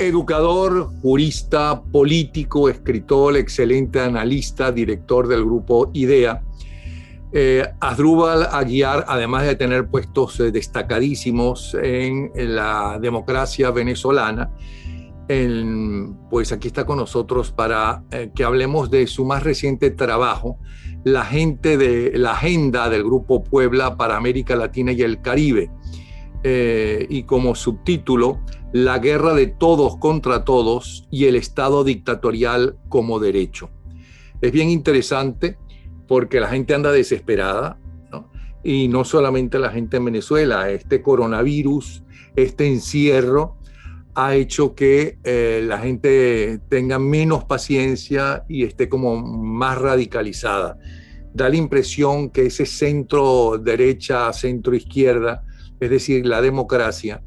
[0.00, 6.42] educador, jurista, político, escritor, excelente analista, director del grupo IDEA.
[7.32, 14.50] Eh, Asdrúbal Aguiar, además de tener puestos eh, destacadísimos en, la democracia venezolana,
[16.28, 20.58] pues aquí está con nosotros para eh, que hablemos de su más reciente trabajo,
[21.04, 25.70] la, gente de, la agenda del Grupo Puebla para América Latina y el Caribe.
[26.42, 28.40] Eh, y como subtítulo,
[28.72, 33.70] La guerra de todos contra todos y el Estado dictatorial como derecho.
[34.40, 35.58] Es bien interesante
[36.06, 37.78] porque la gente anda desesperada,
[38.62, 42.02] y no solamente la gente en Venezuela, este coronavirus,
[42.36, 43.56] este encierro,
[44.14, 50.76] ha hecho que eh, la gente tenga menos paciencia y esté como más radicalizada.
[51.32, 55.44] Da la impresión que ese centro derecha, centro izquierda,
[55.78, 57.22] es decir, la democracia,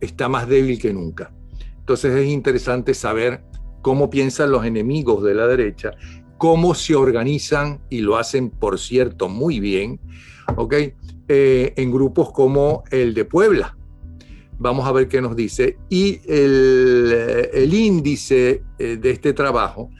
[0.00, 1.32] está más débil que nunca.
[1.78, 3.42] Entonces es interesante saber
[3.82, 5.92] cómo piensan los enemigos de la derecha,
[6.36, 10.00] cómo se organizan, y lo hacen, por cierto, muy bien,
[10.56, 10.74] ¿ok?
[11.28, 13.76] Eh, en grupos como el de Puebla.
[14.58, 15.78] Vamos a ver qué nos dice.
[15.88, 19.90] Y el, el índice eh, de este trabajo,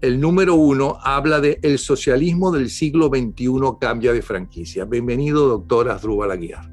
[0.00, 3.48] el número uno, habla de el socialismo del siglo XXI
[3.80, 4.84] cambia de franquicia.
[4.84, 6.70] Bienvenido, doctor Asdrúbal Aguiar.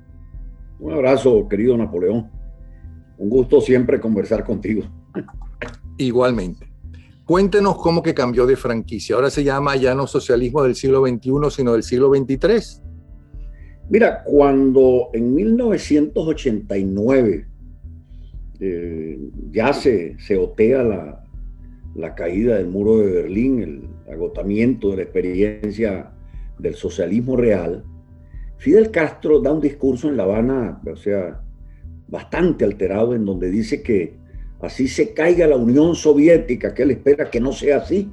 [0.79, 2.38] Un abrazo, querido Napoleón.
[3.19, 4.81] Un gusto siempre conversar contigo.
[5.97, 6.67] Igualmente.
[7.25, 9.15] Cuéntenos cómo que cambió de franquicia.
[9.15, 12.81] Ahora se llama ya no socialismo del siglo XXI, sino del siglo XXIII.
[13.89, 17.45] Mira, cuando en 1989
[18.61, 19.19] eh,
[19.51, 21.23] ya se, se otea la,
[21.95, 26.11] la caída del muro de Berlín, el agotamiento de la experiencia
[26.57, 27.83] del socialismo real,
[28.57, 31.41] Fidel Castro da un discurso en La Habana, o sea,
[32.09, 34.17] bastante alterado, en donde dice que
[34.61, 38.11] así se caiga la Unión Soviética, que él espera que no sea así,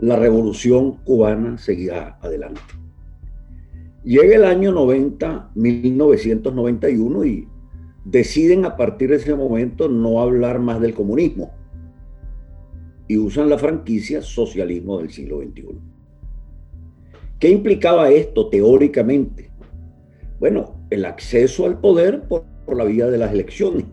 [0.00, 2.60] la revolución cubana seguirá adelante.
[4.04, 7.48] Llega el año 90, 1991, y
[8.04, 11.52] deciden a partir de ese momento no hablar más del comunismo
[13.06, 15.78] y usan la franquicia socialismo del siglo XXI.
[17.38, 19.50] ¿Qué implicaba esto teóricamente?
[20.38, 22.44] Bueno, el acceso al poder por,
[22.76, 23.84] la vía de las elecciones.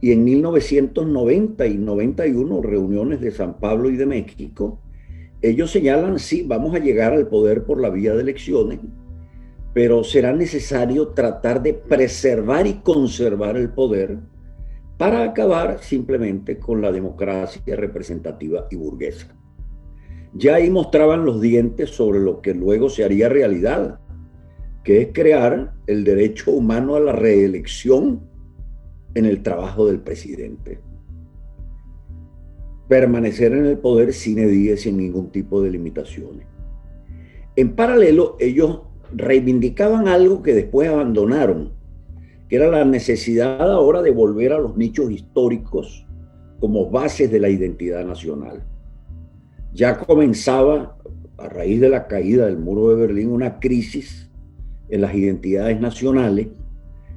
[0.00, 4.80] Y en 1990 y 91, reuniones de San Pablo y de México,
[5.40, 8.80] ellos señalan, sí, vamos a llegar al poder por la vía de elecciones,
[9.72, 14.18] pero será necesario tratar de preservar y conservar el poder
[14.96, 19.34] para acabar simplemente con la democracia representativa y burguesa.
[20.34, 24.00] Ya ahí mostraban los dientes sobre lo que luego se haría realidad,
[24.84, 28.20] que es crear el derecho humano a la reelección
[29.14, 30.78] en el trabajo del presidente.
[32.88, 36.46] Permanecer en el poder sin edie, sin ningún tipo de limitaciones.
[37.56, 41.72] En paralelo, ellos reivindicaban algo que después abandonaron,
[42.48, 46.06] que era la necesidad ahora de volver a los nichos históricos
[46.60, 48.62] como bases de la identidad nacional
[49.74, 50.96] ya comenzaba,
[51.36, 54.30] a raíz de la caída del muro de Berlín, una crisis
[54.88, 56.48] en las identidades nacionales,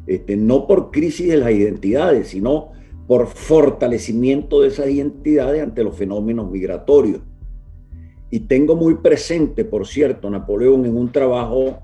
[0.06, 2.72] este, no por crisis de las identidades, sino
[3.08, 7.22] por fortalecimiento de esas identidades ante los fenómenos migratorios.
[8.30, 11.80] Y tengo muy presente, por cierto, Napoleón, en un trabajo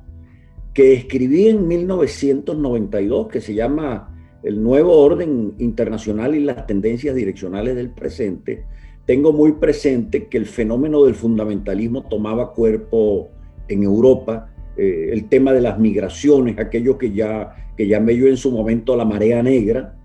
[0.73, 4.13] que escribí en 1992, que se llama
[4.43, 8.65] El nuevo orden internacional y las tendencias direccionales del presente,
[9.05, 13.29] tengo muy presente que el fenómeno del fundamentalismo tomaba cuerpo
[13.67, 18.37] en Europa, eh, el tema de las migraciones, aquello que ya, que llamé yo en
[18.37, 19.95] su momento la marea negra,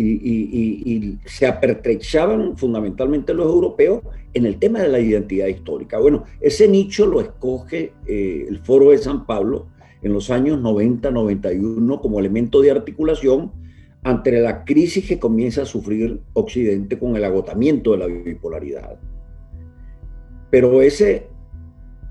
[0.00, 4.02] y, se apertrechaban fundamentalmente los europeos
[4.32, 5.98] en el tema de la identidad histórica.
[5.98, 9.66] Bueno, ese nicho lo escoge eh, el Foro de San Pablo
[10.02, 13.50] en los años 90-91 como elemento de articulación
[14.04, 18.98] ante la crisis que comienza a sufrir Occidente con el agotamiento de la bipolaridad.
[20.50, 21.26] Pero ese,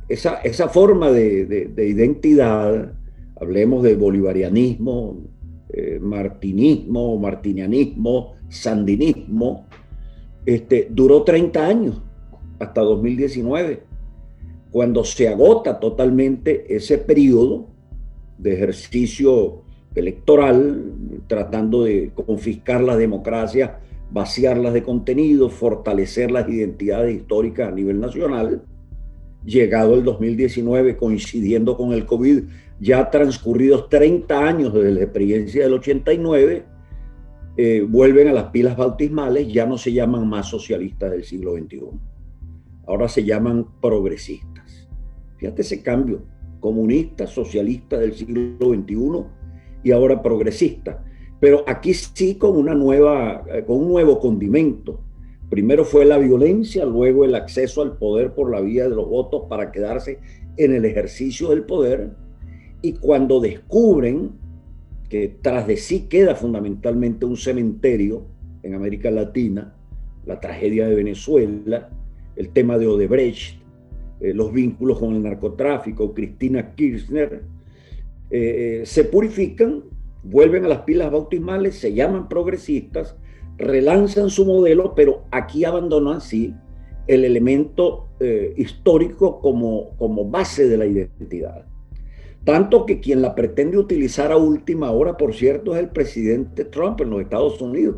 [0.09, 2.93] esa, esa forma de, identidad,
[3.39, 5.17] hablemos de bolivarianismo,
[5.69, 9.65] eh, martinismo, martinianismo, sandinismo,
[10.45, 12.01] este, duró 30 años,
[12.59, 13.83] hasta 2019,
[14.71, 17.67] cuando se agota totalmente ese periodo
[18.37, 19.63] de ejercicio
[19.95, 20.93] electoral,
[21.27, 23.79] tratando de confiscar la democracia,
[24.11, 28.63] vaciarlas de contenido, fortalecer las identidades históricas a nivel nacional.
[29.47, 32.43] Llegado el 2019, coincidiendo con el COVID,
[32.81, 36.65] ya transcurridos 30 años desde la experiencia del 89,
[37.55, 41.79] eh, vuelven a las pilas bautismales, ya no se llaman más socialistas del siglo XXI,
[42.85, 44.89] ahora se llaman progresistas.
[45.37, 46.23] Fíjate ese cambio,
[46.59, 49.23] comunista, socialista del siglo XXI
[49.83, 51.05] y ahora progresista.
[51.39, 54.99] Pero aquí sí con una nueva, eh, con un nuevo condimento.
[55.49, 59.43] Primero fue la violencia, luego el acceso al poder por la vía de los votos
[59.49, 60.19] para quedarse
[60.57, 62.11] en el ejercicio del poder.
[62.81, 64.31] Y cuando descubren
[65.09, 68.25] que tras de sí queda fundamentalmente un cementerio
[68.63, 69.73] en América Latina,
[70.25, 71.89] la tragedia de Venezuela,
[72.35, 73.61] el tema de Odebrecht,
[74.19, 77.43] eh, los vínculos con el narcotráfico, Cristina Kirchner,
[78.29, 79.83] eh, se purifican,
[80.23, 83.15] vuelven a las pilas bautismales, se llaman progresistas,
[83.57, 86.53] relanzan su modelo, pero aquí abandonan sí
[87.07, 91.65] el elemento eh, histórico como, como base de la identidad.
[92.43, 97.01] Tanto que quien la pretende utilizar a última hora, por cierto, es el presidente Trump
[97.01, 97.97] en los Estados Unidos,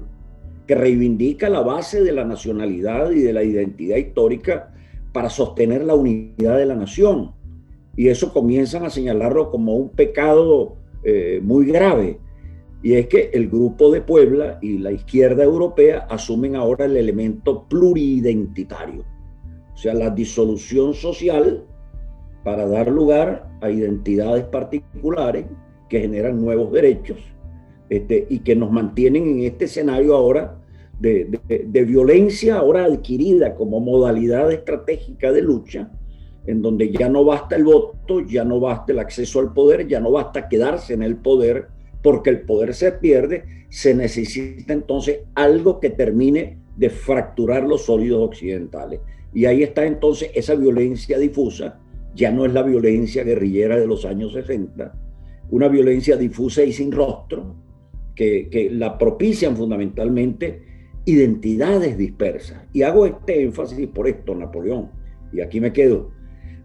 [0.66, 4.74] que reivindica la base de la nacionalidad y de la identidad histórica
[5.14, 7.32] para sostener la unidad de la nación.
[7.96, 12.20] Y eso comienzan a señalarlo como un pecado eh, muy grave.
[12.82, 17.66] Y es que el grupo de Puebla y la izquierda europea asumen ahora el elemento
[17.68, 19.04] pluridentitario,
[19.74, 21.66] o sea, la disolución social
[22.44, 25.46] para dar lugar a identidades particulares
[25.90, 27.18] que generan nuevos derechos
[27.90, 30.56] este, y que nos mantienen en este escenario ahora
[31.00, 35.90] de, de, violencia ahora adquirida como modalidad estratégica de lucha,
[36.46, 40.00] en donde ya no basta el voto, ya no basta el acceso al poder, ya
[40.00, 41.70] no basta quedarse en el poder,
[42.02, 48.28] porque el poder se pierde, se necesita entonces algo que termine de fracturar los sólidos
[48.28, 49.02] occidentales.
[49.34, 51.80] Y ahí está entonces esa violencia difusa
[52.16, 54.94] ya no es la violencia guerrillera de los años 60,
[55.52, 57.56] una violencia difusa y sin rostro,
[58.16, 60.64] que, la propician fundamentalmente
[61.06, 62.66] identidades dispersas.
[62.74, 64.90] Y hago este énfasis por esto, Napoleón,
[65.32, 66.12] y aquí me quedo.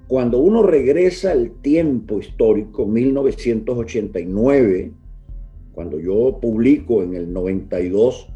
[0.08, 4.90] Cuando uno regresa al tiempo histórico, 1989,
[5.74, 8.28] cuando yo publico en el 92,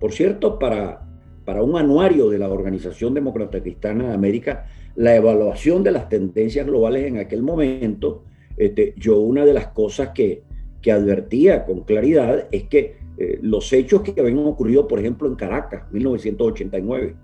[0.00, 1.06] por cierto, para,
[1.44, 4.66] para un anuario de la Organización Demócrata Cristiana de América,
[4.96, 8.24] la evaluación de las tendencias globales en aquel momento,
[8.56, 10.42] este, yo una de las cosas que,
[10.80, 15.36] que advertía con claridad es que eh, los hechos que habían ocurrido, por ejemplo, en
[15.36, 17.14] Caracas, 1989,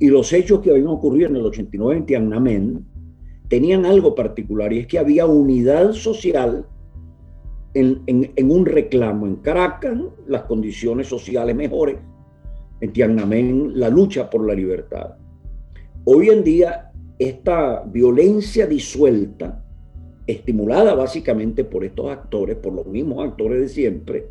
[0.00, 2.84] y los hechos que habían ocurrido en el 89 en Tiananmen,
[3.48, 6.66] tenían algo particular, y es que había unidad social
[7.74, 9.26] en, en, en un reclamo.
[9.26, 11.96] En Caracas, las condiciones sociales mejores,
[12.80, 15.16] en Tiananmen, la lucha por la libertad.
[16.04, 19.62] Hoy en día, esta violencia disuelta,
[20.26, 24.26] estimulada básicamente por estos actores, por los mismos actores de siempre,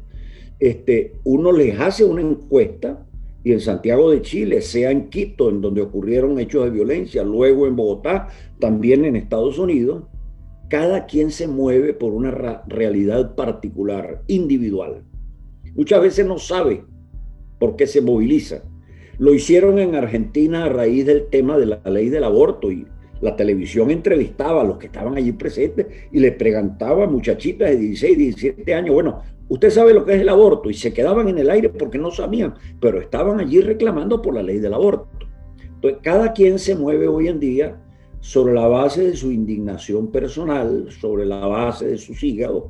[0.59, 3.06] este, uno les hace una encuesta
[3.44, 7.68] y en Santiago de Chile, sea en Quito, en donde ocurrieron hechos de violencia, luego
[7.68, 8.27] en Bogotá,
[8.59, 10.03] también en Estados Unidos,
[10.69, 15.04] cada quien se mueve por una realidad particular, individual.
[15.75, 16.86] Muchas veces no sabe
[17.60, 18.62] por qué se moviliza.
[19.18, 22.86] Lo hicieron en Argentina a raíz del tema de la ley del aborto y
[23.21, 27.78] la televisión entrevistaba a los que estaban allí presentes y les preguntaba a muchachitas de
[27.78, 31.40] 16, 17 años, bueno, usted sabe lo que es el aborto y se quedaban en
[31.40, 35.09] el aire porque no sabían, pero estaban allí reclamando por la ley del aborto.
[35.61, 37.81] Entonces, cada quien se mueve hoy en día
[38.19, 42.64] sobre la base de su indignación personal, sobre la base de sus hígados,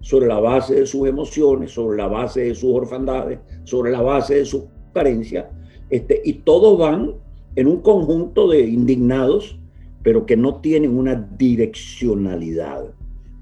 [0.00, 4.36] sobre la base de sus emociones, sobre la base de sus orfandades, sobre la base
[4.36, 5.46] de sus carencias,
[5.90, 7.14] este, y todos van
[7.54, 9.58] en un conjunto de indignados,
[10.02, 12.94] pero que no tienen una direccionalidad.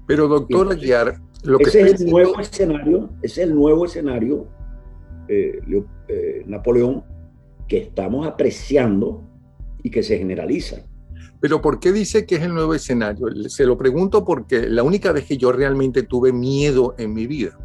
[0.07, 4.47] Pero doctor Aguiar, lo que ese es el nuevo escenario, es el nuevo escenario,
[5.27, 5.59] eh,
[6.07, 7.03] eh, Napoleón,
[7.67, 9.23] que estamos apreciando
[9.83, 10.83] y que se generaliza.
[11.39, 13.27] Pero ¿por qué dice que es el nuevo escenario?
[13.49, 17.57] Se lo pregunto porque la única vez que yo realmente tuve miedo en mi vida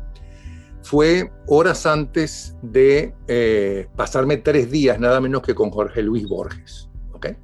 [0.83, 6.89] fue horas antes de eh, pasarme tres días, nada menos que con Jorge Luis Borges.
[7.13, 7.37] ¿okay?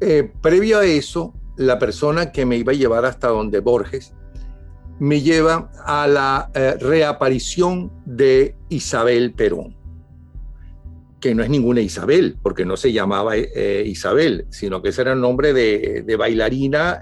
[0.00, 4.14] Eh, previo a eso, la persona que me iba a llevar hasta donde Borges
[4.98, 9.74] me lleva a la eh, reaparición de Isabel Perón,
[11.20, 15.20] que no es ninguna Isabel, porque no se llamaba Isabel, sino que ese era el
[15.20, 17.00] nombre de, bailarina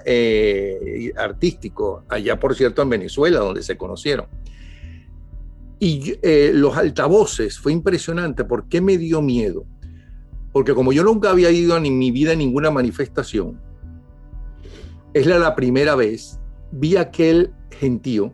[1.16, 4.26] artístico, allá por cierto en Venezuela, donde se conocieron.
[5.80, 8.44] Y eh, los altavoces, fue impresionante.
[8.44, 9.64] ¿Por qué me dio miedo?
[10.52, 13.60] Porque como yo nunca había ido en mi vida a ninguna manifestación,
[15.14, 16.40] es la, la primera vez,
[16.72, 18.32] vi aquel gentío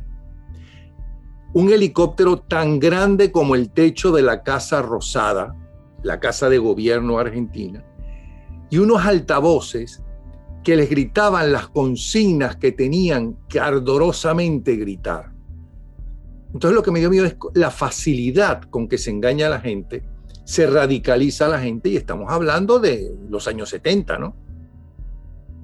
[1.54, 5.54] un helicóptero tan grande como el techo de la Casa Rosada,
[6.04, 7.84] la Casa de Gobierno argentina,
[8.70, 10.02] y unos altavoces
[10.62, 15.32] que les gritaban las consignas que tenían que ardorosamente gritar.
[16.52, 19.60] Entonces lo que me dio miedo es la facilidad con que se engaña a la
[19.60, 20.04] gente,
[20.44, 24.36] se radicaliza a la gente y estamos hablando de los años 70, ¿no?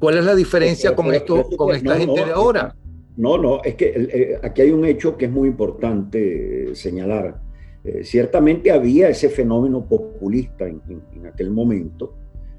[0.00, 2.74] ¿Cuál es la diferencia con, esto, con esta gente de ahora?
[3.16, 7.38] No, no, es que eh, aquí hay un hecho que es muy importante eh, señalar.
[7.84, 12.14] Eh, ciertamente había ese fenómeno populista en, aquel momento,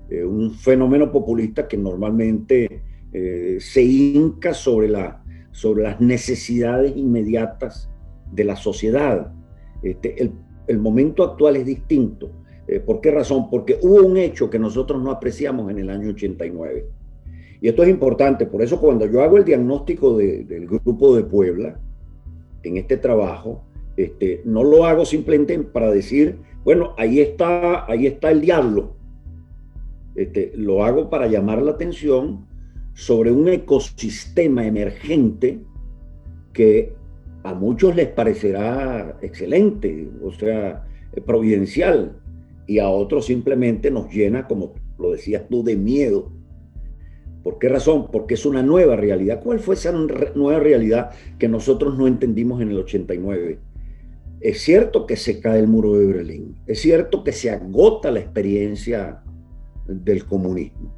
[0.09, 2.83] un fenómeno populista que normalmente
[3.59, 7.89] se hinca sobre, la, sobre las necesidades inmediatas
[8.29, 9.31] de la sociedad.
[9.81, 10.33] Este, el,
[10.67, 12.29] el, momento actual es distinto.
[12.85, 13.49] ¿Por qué razón?
[13.49, 16.85] Porque hubo un hecho que nosotros no apreciamos en el año 89
[17.61, 21.79] y esto es importante, por eso cuando yo hago el diagnóstico del grupo de Puebla,
[22.63, 23.63] en este trabajo,
[24.03, 28.95] este, no lo hago simplemente para decir, bueno, ahí está, ahí está el diablo.
[30.15, 32.45] Este, lo hago para llamar la atención
[32.93, 35.59] sobre un ecosistema emergente
[36.53, 36.93] que
[37.43, 40.85] a muchos les parecerá excelente, o sea,
[41.25, 42.17] providencial,
[42.67, 46.31] y a otros simplemente nos llena, como lo decías tú, de miedo
[47.43, 48.07] ¿Por qué razón?
[48.11, 49.41] Porque es una nueva realidad.
[49.43, 53.59] ¿Cuál fue esa nueva realidad que nosotros no entendimos en el 89?
[54.41, 58.19] Es cierto que se cae el muro de Berlín, es cierto que se agota la
[58.19, 59.21] experiencia
[59.87, 60.91] del comunismo.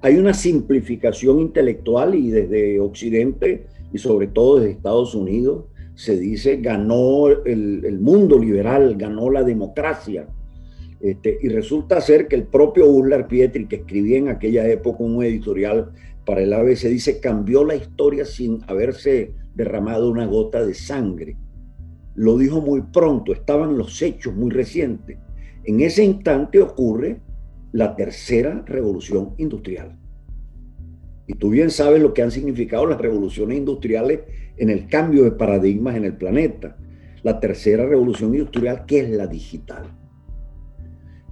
[0.00, 6.56] Hay una simplificación intelectual y desde Occidente y sobre todo desde Estados Unidos se dice
[6.56, 10.28] ganó el, mundo liberal, ganó la democracia
[11.00, 15.22] este, y resulta ser que el propio Urlar Pietri, que escribía en aquella época un
[15.24, 15.90] editorial
[16.24, 21.36] para el ABC, dice, cambió la historia sin haberse derramado una gota de sangre.
[22.14, 25.18] Lo dijo muy pronto, estaban los hechos muy recientes.
[25.64, 27.20] En ese instante ocurre
[27.72, 29.98] la tercera revolución industrial.
[31.26, 34.20] Y tú bien sabes lo que han significado las revoluciones industriales
[34.56, 36.76] en el cambio de paradigmas en el planeta.
[37.22, 39.84] La tercera revolución industrial, que es la digital.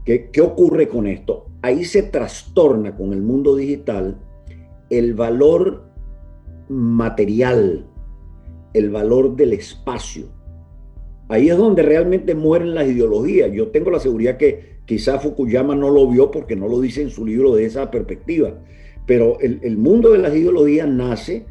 [0.05, 1.47] ¿Qué, ocurre con esto?
[1.63, 4.19] Ahí se trastorna con el mundo digital
[4.91, 5.85] el valor
[6.69, 7.87] material,
[8.75, 10.27] el valor del espacio.
[11.33, 13.51] Ahí es donde realmente mueren las ideologías.
[13.53, 17.09] Yo tengo la seguridad que quizá Fukuyama no lo vio porque no lo dice en
[17.09, 18.53] su libro de esa perspectiva,
[19.07, 21.47] pero el, mundo de las ideologías nace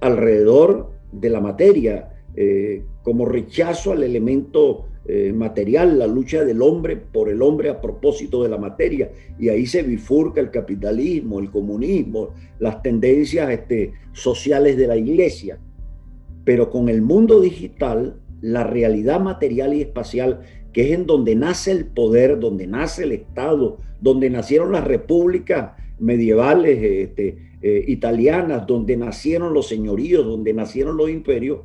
[0.00, 6.96] alrededor de la materia, eh, como rechazo al elemento eh, material, la lucha del hombre
[6.96, 9.12] por el hombre a propósito de la materia.
[9.38, 15.60] Y ahí se bifurca el capitalismo, el comunismo, las tendencias este, sociales de la iglesia.
[16.44, 20.40] Pero con el mundo digital, la realidad material y espacial,
[20.72, 25.72] que es en donde nace el poder, donde nace el Estado, donde nacieron las repúblicas
[25.98, 31.60] medievales este, eh, italianas, donde nacieron los señoríos, donde nacieron los imperios,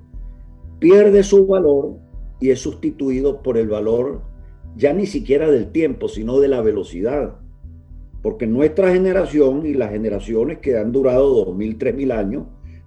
[0.79, 1.97] pierde su valor
[2.39, 4.21] y es sustituido por el valor
[4.75, 7.35] ya ni siquiera del tiempo, sino de la velocidad.
[8.21, 12.43] Porque nuestra generación y las generaciones que han durado 2.000, 3.000 años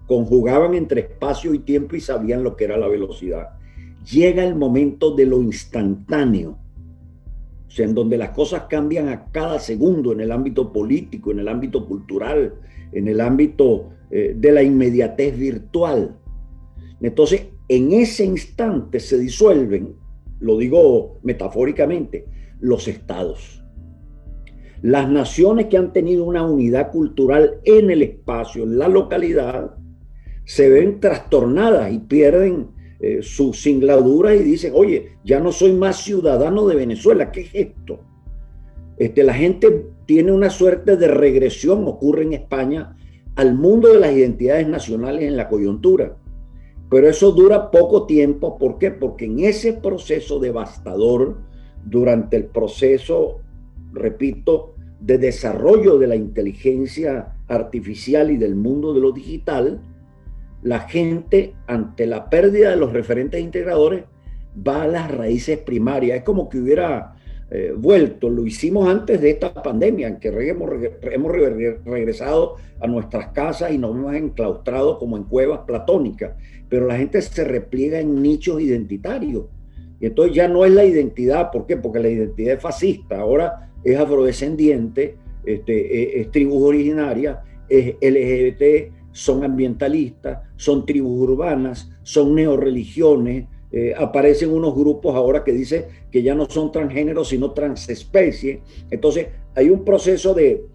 [0.07, 3.51] conjugaban entre espacio y tiempo y sabían lo que era la velocidad.
[4.11, 6.59] Llega el momento de lo instantáneo,
[7.69, 11.39] o sea, en donde las cosas cambian a cada segundo en el ámbito político, en
[11.39, 12.55] el ámbito cultural,
[12.93, 16.19] en el ámbito eh, de la inmediatez virtual.
[17.01, 19.95] Entonces, en ese instante se disuelven,
[20.41, 22.27] lo digo metafóricamente,
[22.61, 23.63] los estados.
[24.83, 29.77] Las naciones que han tenido una unidad cultural en el espacio, en la localidad,
[30.45, 32.69] se ven trastornadas y pierden
[33.05, 37.51] eh, su singladura y dicen, oye, ya no soy más ciudadano de Venezuela, ¿qué es
[37.53, 37.99] esto?
[38.97, 42.97] Este, la gente tiene una suerte de regresión, ocurre en España,
[43.35, 46.17] al mundo de las identidades nacionales en la coyuntura.
[46.89, 48.57] Pero eso dura poco tiempo.
[48.57, 48.93] ¿Por qué?
[48.93, 51.39] Porque en ese proceso devastador,
[51.85, 53.41] durante el proceso,
[53.93, 59.81] repito, de desarrollo de la inteligencia artificial y del mundo de lo digital,
[60.63, 64.05] la gente ante la pérdida de los referentes integradores
[64.57, 66.19] va a las raíces primarias.
[66.19, 67.15] Es como que hubiera
[67.51, 70.71] eh, vuelto, lo hicimos antes de esta pandemia, en que hemos,
[71.85, 76.33] regresado a nuestras casas y nos hemos enclaustrado como en cuevas platónicas
[76.73, 79.45] pero la gente se repliega en nichos identitarios.
[80.01, 81.77] Y entonces ya no es la identidad, ¿por qué?
[81.77, 89.45] Porque la identidad es fascista, ahora es afrodescendiente, este, es, tribus originarias, es LGBT, son
[89.45, 96.35] ambientalistas, son tribus urbanas, son neoreligiones, Eh, aparecen unos grupos ahora que dicen que ya
[96.35, 98.61] no son transgéneros, sino transespecie.
[98.91, 100.67] Entonces, hay un proceso de,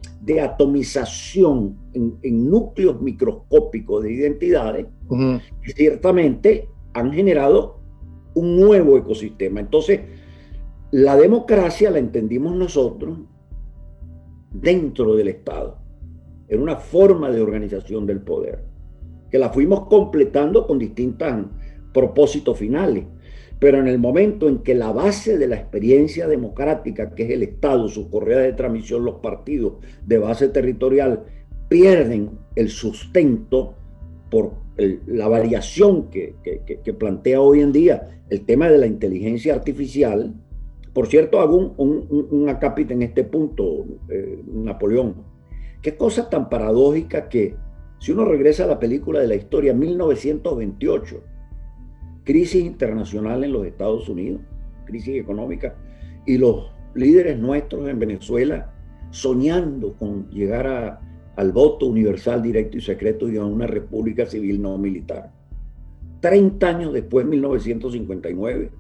[0.41, 7.79] atomización en, núcleos microscópicos de identidades que ciertamente han generado
[8.34, 9.60] un nuevo ecosistema.
[9.60, 10.01] Entonces,
[10.89, 13.20] la democracia la entendimos nosotros
[14.51, 15.77] dentro del Estado,
[16.48, 18.63] en una forma de organización del poder,
[19.30, 21.34] que la fuimos completando con distintos
[21.94, 23.06] propósitos finales.
[23.60, 27.42] Pero en el momento en que la base de la experiencia democrática, que es el
[27.44, 29.74] Estado, sus correas de transmisión, los partidos
[30.06, 31.24] de base territorial,
[31.68, 33.74] pierden el sustento
[34.30, 34.54] por
[35.08, 36.36] la variación que,
[36.98, 40.36] plantea hoy en día el tema de la inteligencia artificial.
[40.94, 45.16] Por cierto, hago un, un, acápite en este punto, eh, Napoleón.
[45.88, 47.56] Qué cosa tan paradójica que
[48.00, 51.24] si uno regresa a la película de la historia, 1928,
[52.25, 54.41] crisis internacional en los Estados Unidos,
[54.84, 55.75] crisis económica,
[56.25, 58.74] y los líderes nuestros en Venezuela
[59.12, 61.00] soñando con llegar
[61.38, 65.32] al voto universal, directo y secreto y a una república civil no militar.
[66.20, 68.72] 30 años después, 1959,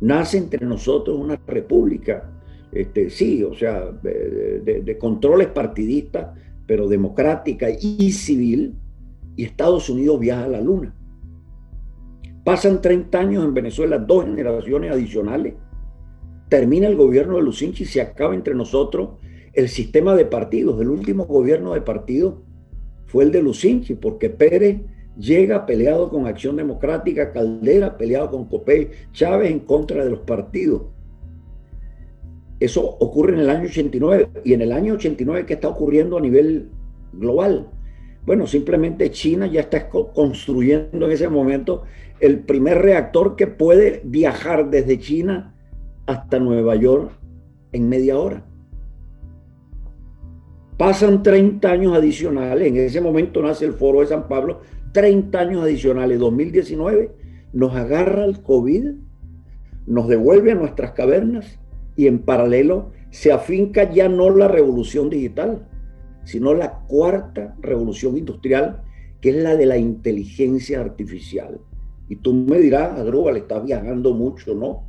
[0.00, 2.32] nace entre nosotros una república,
[2.72, 8.74] este, sí, o sea, de, controles partidistas, pero democrática y civil,
[9.36, 10.94] y Estados Unidos viaja a la luna.
[12.44, 15.54] Pasan 30 años en Venezuela, dos generaciones adicionales.
[16.48, 19.10] Termina el gobierno de Lucinchi y se acaba entre nosotros
[19.52, 20.80] el sistema de partidos.
[20.80, 22.42] El último gobierno de partido
[23.06, 24.80] fue el de Lucinchi, porque Pérez
[25.18, 30.82] llega peleado con Acción Democrática, Caldera peleado con Copey, Chávez en contra de los partidos.
[32.60, 34.28] Eso ocurre en el año 89.
[34.44, 36.68] Y en el año 89, ¿qué está ocurriendo a nivel
[37.12, 37.68] global?
[38.26, 41.84] Bueno, simplemente China ya está construyendo en ese momento
[42.20, 45.54] el primer reactor que puede viajar desde China
[46.06, 47.12] hasta Nueva York
[47.72, 48.44] en media hora.
[50.76, 54.60] Pasan 30 años adicionales, en ese momento nace el foro de San Pablo,
[54.92, 57.10] 30 años adicionales, 2019,
[57.52, 58.90] nos agarra el COVID,
[59.86, 61.57] nos devuelve a nuestras cavernas
[61.98, 65.66] y en paralelo se afinca ya no la revolución digital,
[66.22, 68.82] sino la cuarta revolución industrial,
[69.20, 71.60] que es la de la inteligencia artificial.
[72.08, 74.84] Y tú me dirás, le estás viajando mucho, ¿no?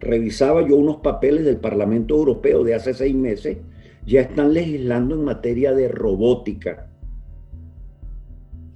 [0.00, 3.56] Revisaba yo unos papeles del Parlamento Europeo de hace seis meses,
[4.04, 6.90] ya están legislando en materia de robótica.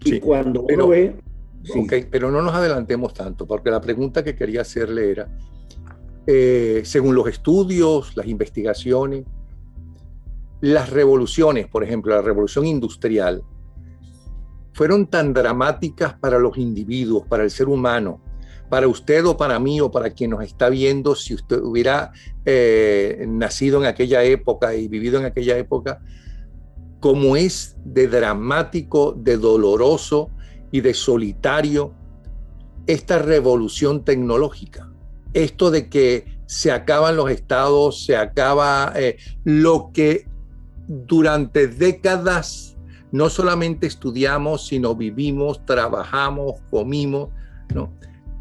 [0.03, 1.17] y cuando uno ve...
[1.77, 5.29] Ok, pero no nos adelantemos tanto, porque la pregunta que quería hacerle era,
[6.27, 9.25] eh, según los estudios, las investigaciones,
[10.61, 13.43] las revoluciones, por ejemplo, la revolución industrial,
[14.73, 18.21] fueron tan dramáticas para los individuos, para el ser humano,
[18.71, 22.13] para usted o para mí o para quien nos está viendo, si usted hubiera
[22.45, 26.01] eh, nacido en aquella época y vivido en aquella época,
[27.01, 30.31] como es de dramático, de doloroso
[30.71, 31.93] y de solitario
[32.87, 34.92] esta revolución tecnológica.
[35.35, 40.27] Esto de que se acaban los estados, se acaba eh, lo que
[40.87, 42.77] durante décadas
[43.11, 47.31] no solamente estudiamos, sino vivimos, trabajamos, comimos,
[47.75, 47.93] ¿no?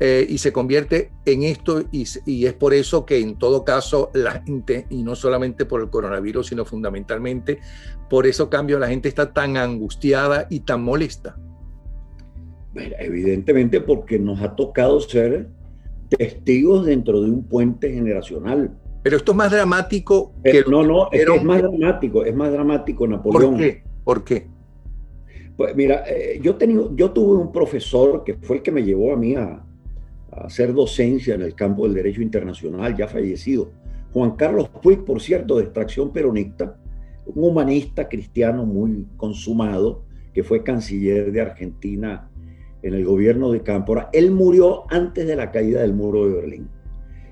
[0.03, 4.41] Eh, y se convierte en esto y, es por eso que en todo caso la
[4.41, 7.59] gente, y no solamente por el coronavirus, sino fundamentalmente
[8.09, 11.37] por eso cambio, la gente está tan angustiada y tan molesta.
[12.73, 15.49] evidentemente porque nos ha tocado ser
[16.17, 18.71] testigos dentro de un puente generacional.
[19.03, 20.63] Pero esto es más dramático que...
[20.67, 23.51] No, no, es, es más dramático, es más dramático, Napoleón.
[23.53, 23.83] ¿Por qué?
[24.03, 24.47] ¿Por qué?
[25.57, 29.13] Pues mira, eh, yo, tenido, yo tuve un profesor que fue el que me llevó
[29.13, 29.63] a mí a,
[30.31, 33.69] hacer docencia en el campo del derecho internacional, ya fallecido.
[34.13, 36.77] Juan Carlos Puig, por cierto, de extracción peronista,
[37.25, 42.30] un humanista cristiano muy consumado, que fue canciller de Argentina
[42.83, 44.09] en el gobierno de Cámpora.
[44.13, 46.69] Él murió antes de la caída del muro de Berlín.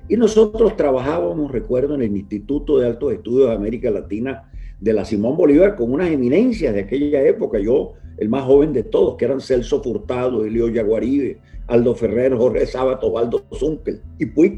[0.08, 5.06] Y nosotros trabajábamos, recuerdo, en el Instituto de Altos Estudios de América Latina de la
[5.06, 7.60] Simón Bolívar con unas eminencias de aquella época.
[7.60, 12.66] Yo el más joven de todos, que eran Celso Furtado, Elio Yaguaribe, Aldo Ferrer, Jorge
[12.66, 14.58] Sábato, Osvaldo Zunkel y Puig.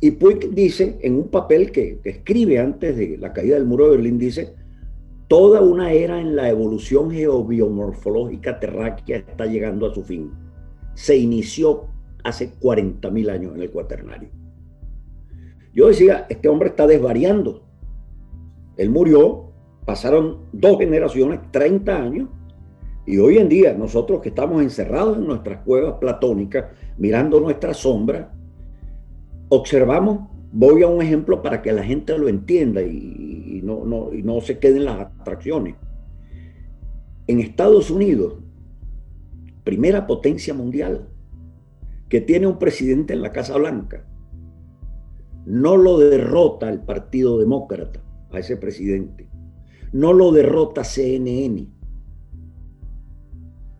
[0.00, 3.96] Y Puig dice, en un papel que, escribe antes de la caída del muro de
[3.96, 4.54] Berlín, dice,
[5.28, 10.32] toda una era en la evolución geobiomorfológica terráquea está llegando a su fin.
[10.94, 11.86] Se inició
[12.24, 14.30] hace 40.000 años en el cuaternario.
[15.74, 17.62] Yo decía, este hombre está desvariando.
[18.76, 19.52] Él murió,
[19.84, 22.28] pasaron dos generaciones, 30 años,
[23.06, 26.66] Y hoy en día, nosotros que estamos encerrados en nuestras cuevas platónicas,
[26.98, 28.30] mirando nuestra sombra,
[29.48, 34.22] observamos, voy a un ejemplo para que la gente lo entienda y, no, no, y
[34.22, 35.76] no se queden las abstracciones.
[37.26, 38.36] En Estados Unidos,
[39.62, 41.06] primera potencia mundial,
[42.08, 44.06] que tiene un presidente en la Casa Blanca,
[45.44, 48.00] no lo derrota el Partido Demócrata
[48.32, 49.28] a ese presidente,
[49.92, 51.66] no lo derrota CNN,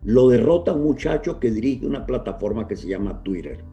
[0.04, 3.64] lo derrota un muchacho que dirige una plataforma que se llama Twitter.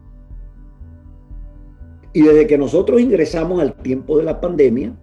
[2.14, 4.96] Y desde que nosotros ingresamos al tiempo de la pandemia,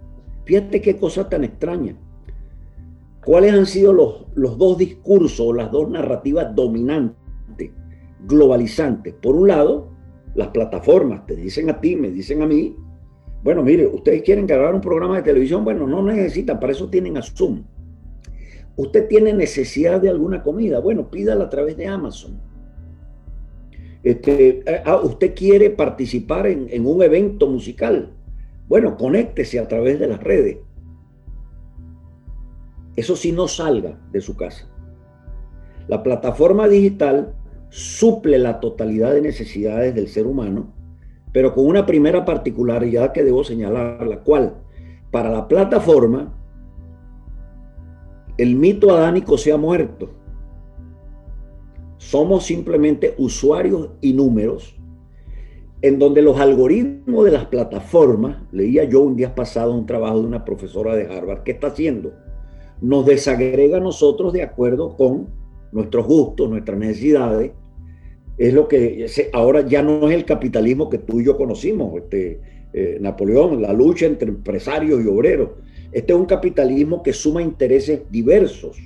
[0.45, 1.95] fíjate qué cosa tan extraña.
[3.25, 7.71] ¿Cuáles han sido los, los dos discursos, las dos narrativas dominantes,
[8.27, 9.13] globalizantes?
[9.13, 9.89] Por un lado,
[10.35, 12.75] las plataformas te dicen a ti, me dicen a mí,
[13.43, 17.17] bueno, mire, ustedes quieren grabar un programa de televisión, bueno, no necesitan, para eso tienen
[17.17, 17.63] a Zoom.
[18.75, 22.39] Usted tiene necesidad de alguna comida, bueno, pídala a través de Amazon
[24.03, 28.11] este, eh, ah, usted quiere participar en, un evento musical.
[28.67, 30.57] Bueno, conéctese a través de las redes.
[32.95, 34.69] Eso sí, no salga de su casa.
[35.87, 37.35] La plataforma digital
[37.69, 40.73] suple la totalidad de necesidades del ser humano,
[41.31, 44.55] pero con una primera particularidad que debo señalar, la cual
[45.11, 46.33] para la plataforma
[48.37, 50.23] el mito adánico se ha muerto
[52.03, 54.75] somos simplemente usuarios y números
[55.83, 60.27] en donde los algoritmos de las plataformas, leía yo un día pasado un trabajo de
[60.27, 62.13] una profesora de Harvard, ¿qué está haciendo?
[62.81, 65.27] Nos desagrega a nosotros de acuerdo con
[65.73, 67.51] nuestros gustos, nuestras necesidades.
[68.37, 72.39] Es lo que ahora ya no es el capitalismo que tú y yo conocimos, este,
[72.71, 75.49] eh, Napoleón, la lucha entre empresarios y obreros.
[75.91, 78.77] Este es un capitalismo que suma intereses diversos.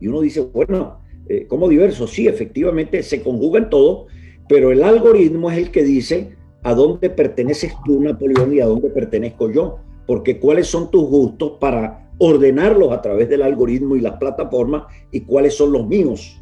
[0.00, 2.10] Y uno dice, bueno, eh, como diversos.
[2.10, 4.08] Sí, efectivamente se conjugan todo,
[4.48, 8.90] pero el algoritmo es el que dice a dónde perteneces tú, Napoleón, y a dónde
[8.90, 9.78] pertenezco yo.
[10.06, 15.20] Porque cuáles son tus gustos para ordenarlos a través del algoritmo y las plataformas y
[15.20, 16.40] cuáles son los míos.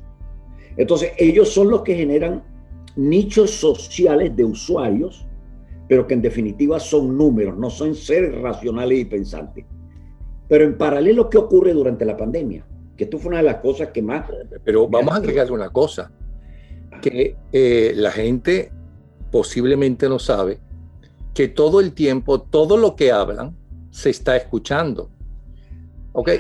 [0.76, 2.44] Entonces, ellos son los que generan
[2.94, 5.26] nichos sociales de usuarios,
[5.88, 9.64] pero que en definitiva son números, no son seres racionales y pensantes.
[10.48, 12.64] Pero en paralelo, ¿qué ocurre durante la pandemia?
[12.96, 14.26] que esto fue una de las cosas que más...
[14.64, 16.10] Pero vamos a agregarle una cosa,
[17.00, 18.72] que eh, la gente
[19.30, 20.60] posiblemente no sabe
[21.34, 23.56] que todo el tiempo, todo lo que hablan,
[23.90, 25.10] se está escuchando.
[26.12, 26.30] ¿Ok?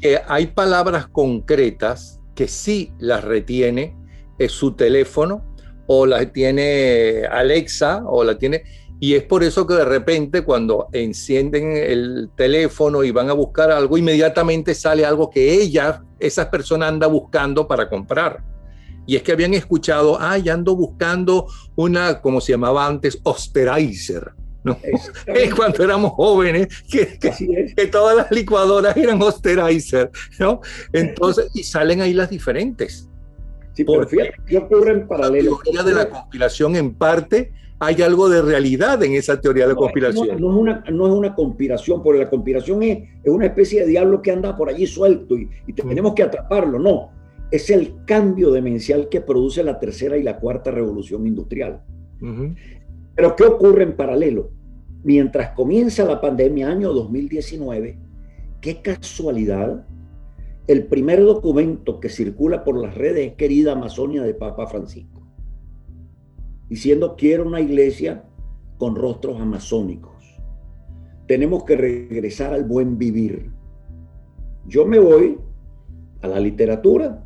[0.00, 3.96] Que hay palabras concretas que sí las retiene
[4.38, 5.44] es su teléfono
[5.86, 8.62] o las tiene Alexa o la tiene
[9.00, 13.70] y es por eso que de repente cuando encienden el teléfono y van a buscar
[13.70, 18.42] algo, inmediatamente sale algo que ella, esa persona anda buscando para comprar.
[19.06, 24.32] Y es que habían escuchado, ya ando buscando una, como se llamaba antes, Osterizer.
[24.64, 24.78] ¿no?
[25.26, 30.60] Es cuando éramos jóvenes, que, que, todas las licuadoras eran Osterizer, ¿no?
[30.92, 33.08] Entonces, y salen ahí las diferentes.
[33.74, 35.58] Sí, pero fíjate, ¿qué ocurre en paralelo?
[35.58, 39.70] La teoría de la conspiración en parte hay algo de realidad en esa teoría de
[39.70, 40.40] la conspiración.
[40.40, 43.88] No, es una, no, es una, conspiración, porque la conspiración es, es, una especie de
[43.88, 46.78] diablo que anda por allí suelto y, y tenemos que atraparlo.
[46.78, 47.10] No,
[47.56, 51.82] es el cambio demencial que produce la tercera y la cuarta revolución industrial.
[53.14, 54.50] Pero ¿qué ocurre en paralelo?
[55.02, 57.98] Mientras comienza la pandemia, año 2019,
[58.60, 59.86] qué casualidad,
[60.66, 65.24] el primer documento que circula por las redes es Querida Amazonia de Papa Francisco
[66.68, 68.24] diciendo quiero una iglesia
[68.78, 70.12] con rostros amazónicos.
[71.26, 73.50] Tenemos que regresar al buen vivir.
[74.66, 75.38] Yo me voy
[76.22, 77.23] a la literatura,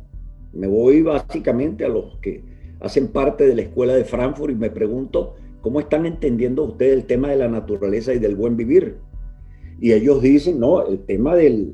[0.53, 2.43] me voy básicamente a los que
[2.79, 7.05] hacen parte de la escuela de Frankfurt y me pregunto cómo están entendiendo ustedes el
[7.05, 8.97] tema de la naturaleza y del buen vivir.
[9.81, 11.73] Y ellos dicen, no, el tema de,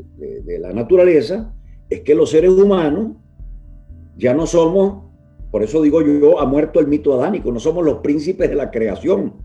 [0.59, 1.53] la naturaleza
[1.89, 3.13] es que los seres humanos
[4.17, 5.05] ya no somos
[5.55, 8.71] por eso digo yo, ha muerto el mito adánico, no somos los príncipes de la
[8.71, 9.35] creación.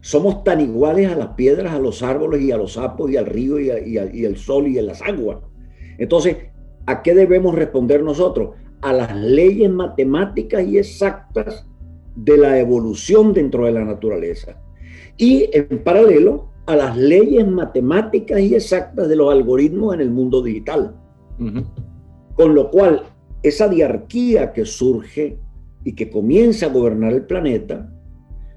[0.00, 3.26] Somos tan iguales a las piedras, a los árboles y a los sapos y al
[3.26, 5.38] río y, al sol y a las aguas.
[5.98, 6.36] Entonces,
[6.86, 8.50] ¿a qué debemos responder nosotros?
[8.80, 11.66] A las leyes matemáticas y exactas
[12.14, 14.60] de la evolución dentro de la naturaleza.
[15.16, 20.42] Y en paralelo a las leyes matemáticas y exactas de los algoritmos en el mundo
[20.42, 20.94] digital.
[22.34, 23.02] Con lo cual,
[23.42, 25.38] esa diarquía que surge
[25.84, 27.88] y que comienza a gobernar el planeta,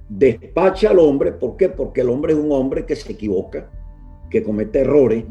[0.10, 1.70] despacha al hombre, ¿por qué?
[1.70, 3.70] Porque el hombre es un hombre que se equivoca,
[4.30, 5.26] que comete errores,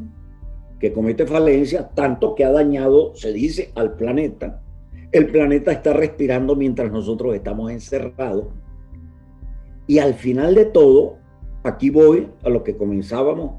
[0.78, 4.62] que comete falencia, tanto que ha dañado, se dice, al planeta.
[5.10, 8.46] El planeta está respirando mientras nosotros estamos encerrados.
[9.86, 11.16] Y al final de todo,
[11.64, 13.54] aquí voy a lo que comenzábamos,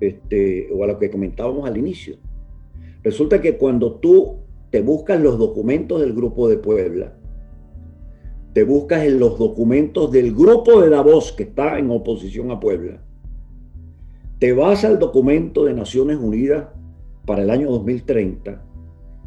[0.00, 2.16] este, o a lo que comentábamos al inicio.
[3.02, 7.14] Resulta que cuando tú te buscas los documentos del Grupo de Puebla,
[8.52, 13.00] te buscas en los documentos del Grupo de Davos que está en oposición a Puebla,
[14.40, 16.68] te vas al documento de Naciones Unidas
[17.26, 18.64] para el año 2030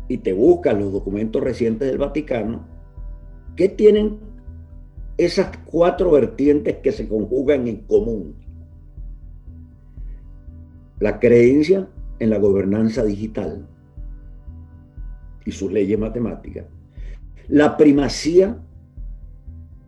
[0.07, 2.65] y te buscas los documentos recientes del Vaticano,
[3.55, 4.17] ¿qué tienen
[5.17, 8.33] esas cuatro vertientes que se conjugan en común?
[10.99, 13.67] La creencia en la gobernanza digital
[15.45, 16.65] y sus leyes matemáticas,
[17.47, 18.57] la primacía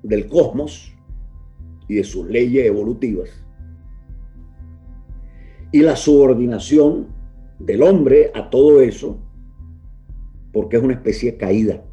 [0.04, 0.94] del cosmos
[1.88, 3.45] y de sus leyes evolutivas,
[5.76, 7.08] y la subordinación
[7.60, 9.20] del hombre a todo eso,
[10.54, 11.84] porque es una especie caída,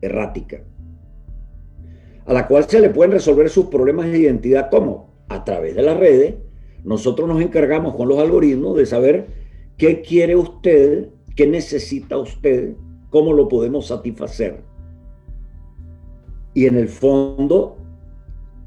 [0.00, 0.62] errática,
[2.24, 5.82] a la cual se le pueden resolver sus problemas de identidad como a través de
[5.82, 6.36] las redes.
[6.84, 9.26] Nosotros nos encargamos con los algoritmos de saber
[9.76, 12.76] qué quiere usted, qué necesita usted,
[13.10, 14.62] cómo lo podemos satisfacer.
[16.54, 17.76] Y en el fondo,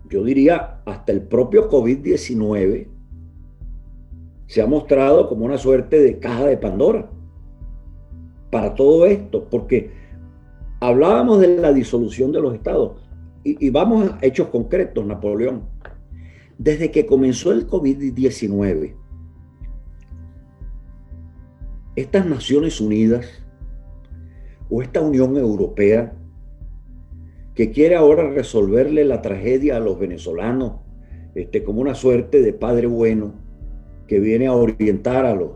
[0.09, 2.96] yo diría, hasta el propio COVID-19
[4.47, 7.09] se ha mostrado como una suerte de caja de Pandora
[8.49, 9.91] para todo esto, porque
[10.79, 13.01] hablábamos de la disolución de los estados
[13.43, 15.63] y, vamos a hechos concretos, Napoleón.
[16.57, 18.93] Desde que comenzó el COVID-19,
[21.95, 23.25] estas Naciones Unidas
[24.69, 26.13] o esta Unión Europea
[27.55, 30.73] que quiere ahora resolverle la tragedia a los venezolanos
[31.35, 33.33] este, como una suerte de padre bueno,
[34.07, 35.51] que viene a orientar a, los,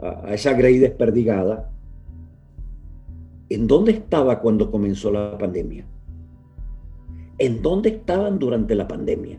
[0.00, 1.70] a, esa Grey desperdigada,
[3.48, 5.86] ¿en dónde estaba cuando comenzó la pandemia?
[7.38, 9.38] ¿En dónde estaban durante la pandemia?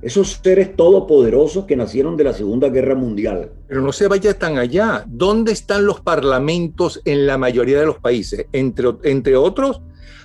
[0.00, 3.52] Esos seres todopoderosos que nacieron de la Segunda Guerra Mundial.
[3.68, 5.04] Pero no se vaya tan allá.
[5.06, 8.46] ¿Dónde están los parlamentos en la mayoría de los países?
[8.52, 9.82] Entre, entre otros,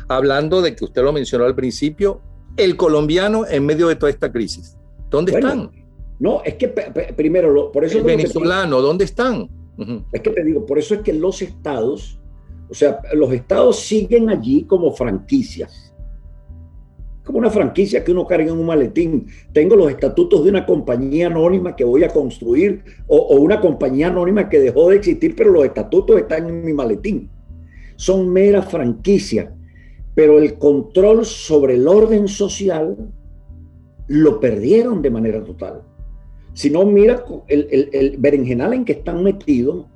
[0.08, 2.22] hablando de que usted lo mencionó al principio,
[2.56, 4.78] el colombiano en medio de toda esta crisis.
[5.10, 5.72] ¿Dónde están?
[6.20, 7.98] No, es que primero, por eso...
[7.98, 9.50] El venezolano, ¿dónde están?
[10.12, 12.20] Es que te digo, por eso es que los estados,
[12.70, 15.94] o sea, los estados siguen allí como franquicias.
[17.26, 19.28] Como una franquicia que uno carga en un maletín.
[19.52, 24.08] Tengo los estatutos de una compañía anónima que voy a construir o, o una compañía
[24.08, 27.30] anónima que dejó de existir, pero los estatutos están en mi maletín.
[27.98, 29.52] Son meras franquicias,
[30.14, 32.96] pero el control sobre el orden social
[34.08, 35.82] lo perdieron de manera total.
[36.56, 39.88] Si no, mira el, el, berenjenal en que están metidos,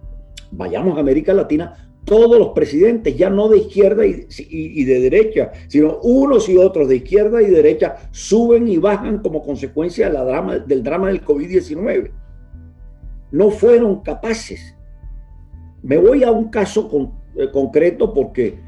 [0.52, 6.00] vayamos a América Latina, todos los presidentes, ya no de izquierda y, de derecha, sino
[6.04, 11.08] unos y otros de izquierda y derecha, suben y bajan como consecuencia drama, del drama
[11.08, 12.12] del COVID-19.
[13.32, 14.76] No fueron capaces.
[15.82, 18.60] Me voy a un caso eh, concreto porque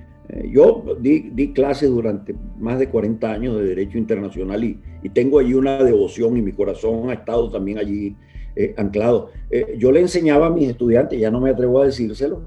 [0.49, 4.79] yo di, clases durante más de 40 años de Derecho Internacional y,
[5.13, 8.15] tengo allí una devoción y mi corazón ha estado también allí
[8.55, 9.31] eh, anclado.
[9.49, 12.43] Eh, yo le enseñaba a mis estudiantes, ya no me atrevo a decírselo,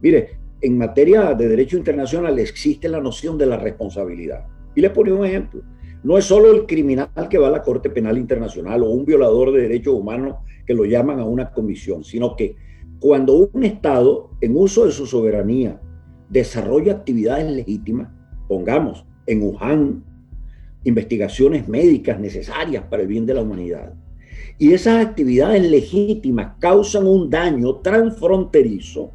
[0.00, 4.46] mire, en materia de Derecho Internacional existe la noción de la responsabilidad.
[4.74, 5.62] Y les ponía un ejemplo.
[6.04, 9.52] No es solo el criminal que va a la Corte Penal Internacional o un violador
[9.52, 10.36] de derechos humanos
[10.66, 12.56] que lo llaman a una comisión, sino que
[13.00, 15.80] cuando un Estado, en uso de su soberanía,
[16.28, 18.08] desarrolla actividades legítimas,
[18.48, 20.04] pongamos en Wuhan,
[20.84, 23.94] investigaciones médicas necesarias para el bien de la humanidad.
[24.58, 29.12] Y esas actividades legítimas causan un daño transfronterizo.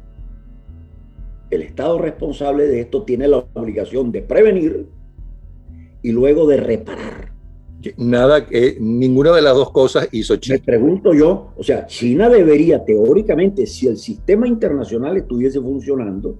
[1.50, 4.88] El Estado responsable de esto tiene la obligación de prevenir
[6.02, 7.33] y luego de reparar.
[7.96, 10.58] Nada, que ninguna de las dos cosas hizo China.
[10.58, 16.38] Me pregunto yo, o sea, China debería teóricamente, si el sistema internacional estuviese funcionando,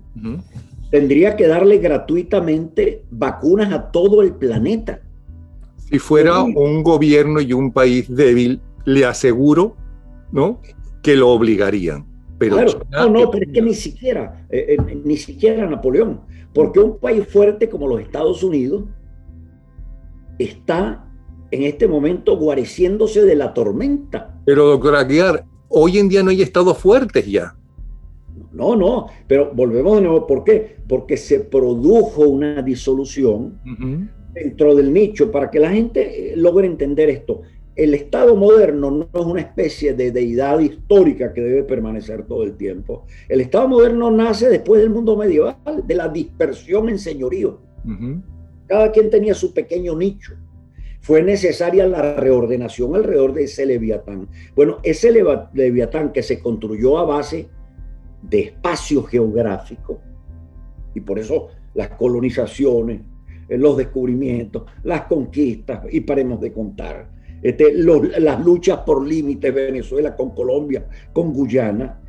[0.90, 5.00] tendría que darle gratuitamente vacunas a todo el planeta.
[5.76, 9.76] Si fuera un gobierno y un país débil, le aseguro,
[10.32, 10.60] ¿no?
[11.02, 12.06] Que lo obligarían.
[12.38, 12.56] Pero
[12.90, 16.20] no, no, pero es que ni siquiera, eh, eh, ni siquiera Napoleón,
[16.52, 18.84] porque un país fuerte como los Estados Unidos
[20.38, 21.04] está
[21.54, 24.40] en este momento guareciéndose de la tormenta.
[24.44, 27.54] Pero, doctor Aguiar, hoy en día no hay estados fuertes ya.
[28.52, 30.26] No, no, pero volvemos de nuevo.
[30.26, 30.76] ¿Por qué?
[30.88, 33.60] Porque se produjo una disolución
[34.32, 37.42] dentro del nicho para que la gente eh, logre entender esto.
[37.76, 42.56] el Estado moderno no es una especie de deidad histórica que debe permanecer todo el
[42.56, 43.06] tiempo.
[43.28, 47.60] El Estado moderno nace después del mundo medieval, de la dispersión en señorío.
[48.66, 50.34] Cada quien tenía su pequeño nicho.
[51.04, 54.26] Fue necesaria la reordenación alrededor de ese leviatán.
[54.56, 57.46] Bueno, ese leviatán que se construyó a base
[58.22, 60.00] de espacio geográfico,
[60.94, 63.02] y por eso las colonizaciones,
[63.50, 67.10] eh, los descubrimientos, las conquistas, y paremos de contar,
[67.42, 72.00] este, las luchas por límites, Venezuela con Colombia, con Guyana,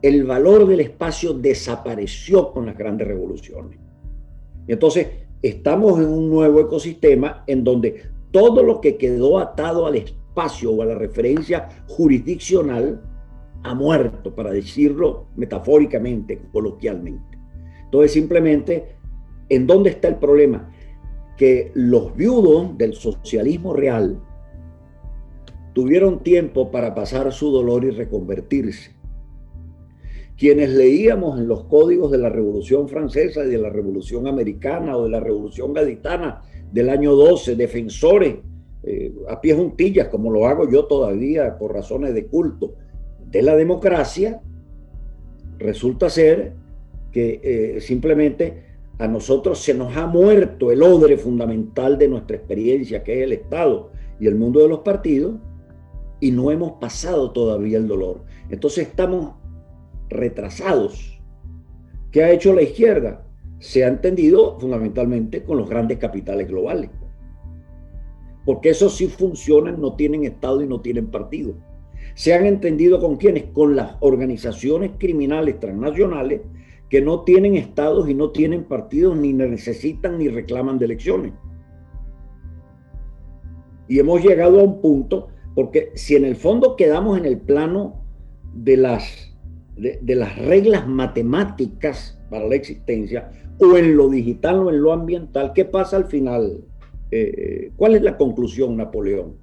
[0.00, 3.76] el valor del espacio desapareció con las grandes revoluciones.
[4.68, 5.08] Entonces
[5.42, 10.82] estamos en un nuevo ecosistema en donde todo lo que quedó atado al espacio o
[10.82, 13.02] a la referencia jurisdiccional
[13.62, 17.38] ha muerto, para decirlo metafóricamente, coloquialmente.
[17.84, 18.96] Entonces simplemente,
[19.48, 20.72] ¿en dónde está el problema?
[21.36, 24.20] Que los viudos del socialismo real,
[25.72, 28.92] tuvieron tiempo para pasar su dolor y reconvertirse.
[30.36, 35.04] Quienes leíamos en los códigos de la Revolución Francesa y de la Revolución Americana o
[35.04, 38.36] de la Revolución Gaditana del año 12, defensores
[38.82, 42.74] eh, a pies juntillas, como lo hago yo todavía por razones de culto,
[43.30, 44.40] de la democracia,
[45.58, 46.54] resulta ser
[47.12, 48.64] que eh, simplemente
[48.98, 53.32] a nosotros se nos ha muerto el odre fundamental de nuestra experiencia, que es el
[53.32, 55.36] Estado y el mundo de los partidos,
[56.20, 58.24] y no hemos pasado todavía el dolor.
[58.50, 59.34] Entonces estamos
[60.08, 61.18] retrasados.
[62.10, 63.24] ¿Qué ha hecho la izquierda?
[63.60, 66.90] Se ha entendido fundamentalmente con los grandes capitales globales.
[68.44, 71.54] Porque esos sí funcionan, no tienen Estado y no tienen partido.
[72.14, 73.44] Se han entendido con quiénes?
[73.52, 76.40] Con las organizaciones criminales transnacionales
[76.88, 81.32] que no tienen estados y no tienen partidos, ni necesitan ni reclaman de elecciones.
[83.86, 88.04] Y hemos llegado a un punto porque si en el fondo quedamos en el plano
[88.54, 89.34] de las,
[89.76, 95.52] de, las reglas matemáticas para la existencia, o en lo digital o en lo ambiental,
[95.54, 96.64] ¿qué pasa al final?
[97.10, 99.36] Eh, ¿Cuál es la conclusión, Napoleón?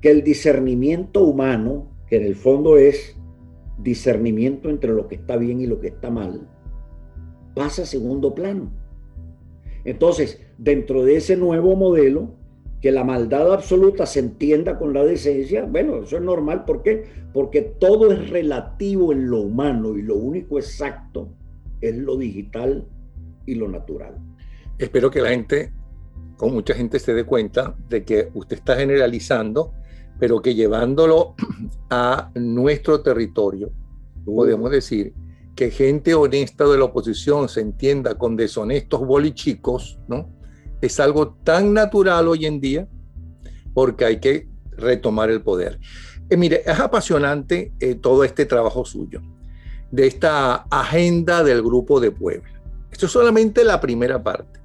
[0.00, 3.16] Que el discernimiento humano, que en el fondo es
[3.78, 6.46] discernimiento entre lo que está bien y lo que está mal,
[7.54, 8.70] pasa a segundo plano.
[9.84, 12.34] Entonces, dentro de ese nuevo modelo,
[12.82, 16.64] que la maldad absoluta se entienda con la decencia, bueno, eso es normal.
[16.64, 17.04] ¿Por qué?
[17.32, 21.28] Porque todo es relativo en lo humano y lo único exacto
[21.80, 22.86] es lo digital
[23.46, 24.16] y lo natural.
[24.78, 25.72] Espero que la gente,
[26.36, 29.72] con mucha gente, se dé cuenta de que usted está generalizando,
[30.18, 31.34] pero que llevándolo
[31.90, 33.72] a nuestro territorio,
[34.24, 35.14] podemos decir
[35.54, 40.30] que gente honesta de la oposición se entienda con deshonestos bolichicos, ¿no?
[40.82, 42.88] es algo tan natural hoy en día
[43.72, 45.78] porque hay que retomar el poder.
[46.28, 49.22] Eh, mire, es apasionante eh, todo este trabajo suyo,
[49.90, 52.51] de esta agenda del Grupo de Puebla.
[52.92, 54.60] Esto es solamente la primera parte.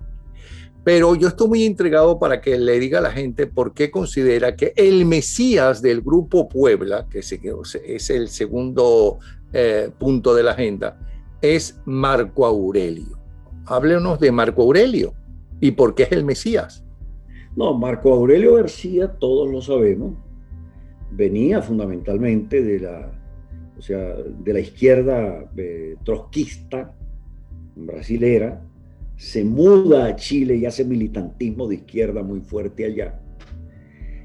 [0.83, 4.55] Pero yo estoy muy intrigado para que le diga a la gente por qué considera
[4.55, 9.19] que el Mesías del Grupo Puebla, que es el segundo
[9.51, 10.99] eh, punto de la agenda,
[11.41, 13.17] es Marco Aurelio.
[13.65, 15.13] Háblenos de Marco Aurelio.
[15.59, 16.85] ¿Y por qué es el Mesías?
[17.55, 20.13] No, Marco Aurelio García, todos lo sabemos,
[21.11, 23.11] venía fundamentalmente de la,
[23.77, 26.93] o sea, de la izquierda eh, trotskista
[27.85, 28.61] brasilera,
[29.15, 33.19] se muda a Chile y hace militantismo de izquierda muy fuerte allá.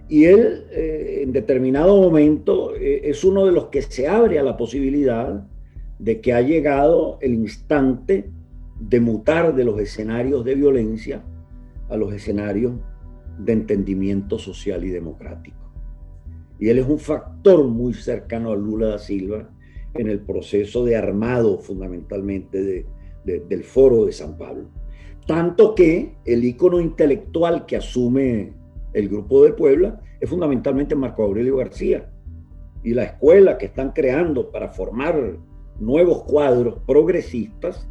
[0.08, 4.42] Y él, eh, en determinado momento, eh, es uno de los que se abre a
[4.42, 5.46] la posibilidad
[5.98, 8.30] de que ha llegado el instante
[8.78, 11.22] de mutar de los escenarios de violencia
[11.88, 12.74] a los escenarios
[13.38, 15.56] de entendimiento social y democrático.
[16.58, 19.48] Y él es un factor muy cercano a Lula da Silva
[19.94, 22.86] en el proceso de armado fundamentalmente
[23.24, 24.68] del foro de San Pablo.
[25.26, 28.52] Tanto que el ícono intelectual que asume
[28.92, 32.10] el grupo de Puebla es fundamentalmente Marco Aurelio García.
[32.82, 35.38] Y la escuela que están creando para formar
[35.78, 37.88] nuevos cuadros progresistas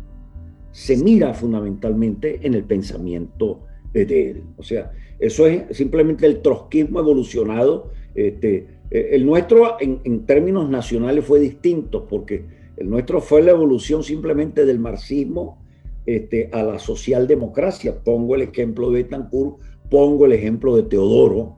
[0.71, 3.61] se mira fundamentalmente en el pensamiento
[3.93, 4.43] de él.
[4.57, 7.91] O sea, eso es simplemente el trotskismo evolucionado.
[8.15, 12.45] Este, eh, el nuestro en, términos nacionales fue distinto porque
[12.77, 15.61] el nuestro fue la evolución simplemente del marxismo
[16.05, 18.03] este, a la socialdemocracia.
[18.03, 19.59] Pongo el ejemplo de Betancourt,
[19.89, 21.57] pongo el ejemplo de Teodoro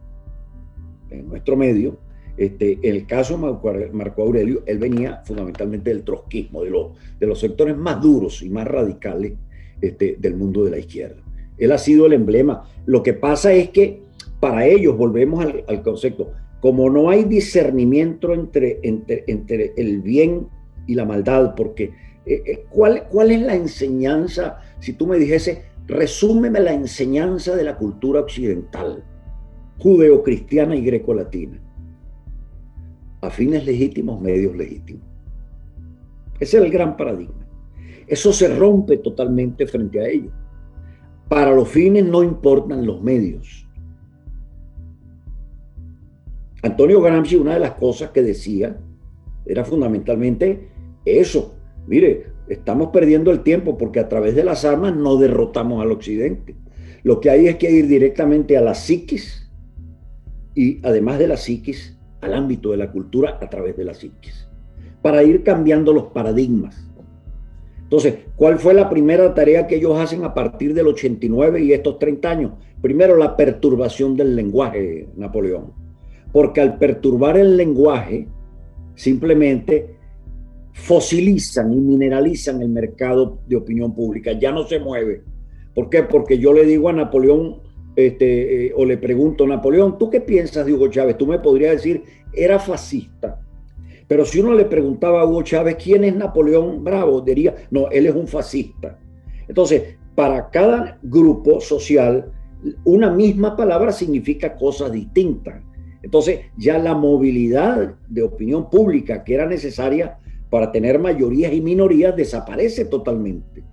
[1.10, 1.98] en nuestro medio.
[2.36, 6.72] Este, el caso Marco Aurelio, él venía fundamentalmente del trotskismo, de,
[7.20, 9.34] de los sectores más duros y más radicales
[9.82, 11.22] este, del mundo de la izquierda.
[11.58, 12.64] Él ha sido el emblema.
[12.86, 14.02] Lo que pasa es que
[14.40, 20.48] para ellos, volvemos al, concepto, como no hay discernimiento entre, entre, entre el bien
[20.88, 21.94] y la maldad, porque
[22.26, 24.60] eh, eh, ¿cuál, ¿cuál es la enseñanza?
[24.80, 29.04] Si tú me dijese, resúmeme la enseñanza de la cultura occidental,
[29.80, 31.60] judeocristiana y grecolatina.
[33.22, 35.04] A fines legítimos, medios legítimos.
[36.40, 37.48] Ese es el gran paradigma.
[38.08, 40.32] Eso se rompe totalmente frente a ello.
[41.30, 43.68] Para los fines no importan los medios.
[46.62, 48.78] Antonio Gramsci, una de las cosas que decía
[49.46, 50.70] era fundamentalmente
[51.06, 51.56] eso.
[51.88, 56.56] Mire, estamos perdiendo el tiempo porque a través de las armas no derrotamos al occidente.
[57.04, 59.52] Lo que hay es que ir directamente a la psiquis
[60.56, 64.48] y además de la psiquis, al ámbito de la cultura a través de la psiquis,
[65.02, 66.90] para ir cambiando los paradigmas.
[67.82, 72.00] Entonces, ¿cuál fue la primera tarea que ellos hacen a partir del 89 y estos
[72.00, 72.52] 30 años?
[72.82, 75.74] Primero, la perturbación del lenguaje, Napoleón.
[76.32, 78.28] Porque al perturbar el lenguaje,
[78.96, 79.96] simplemente
[80.74, 84.34] fosilizan y mineralizan el mercado de opinión pública.
[84.34, 85.22] Ya no se mueve.
[85.74, 86.04] ¿Por qué?
[86.04, 87.62] Porque yo le digo a Napoleón,
[87.96, 91.18] este, eh, o le pregunto, Napoleón, ¿tú qué piensas de Hugo Chávez?
[91.18, 92.04] Tú me podrías decir,
[92.34, 93.40] era fascista.
[94.08, 97.22] Pero si uno le preguntaba a Hugo Chávez, ¿quién es Napoleón Bravo?
[97.22, 99.00] Diría, no, él es un fascista.
[99.48, 102.32] Entonces, para cada grupo social,
[102.84, 105.62] una misma palabra significa cosas distintas.
[106.02, 110.18] Entonces, ya la movilidad de opinión pública que era necesaria
[110.54, 113.64] para tener mayorías y minorías desaparece totalmente.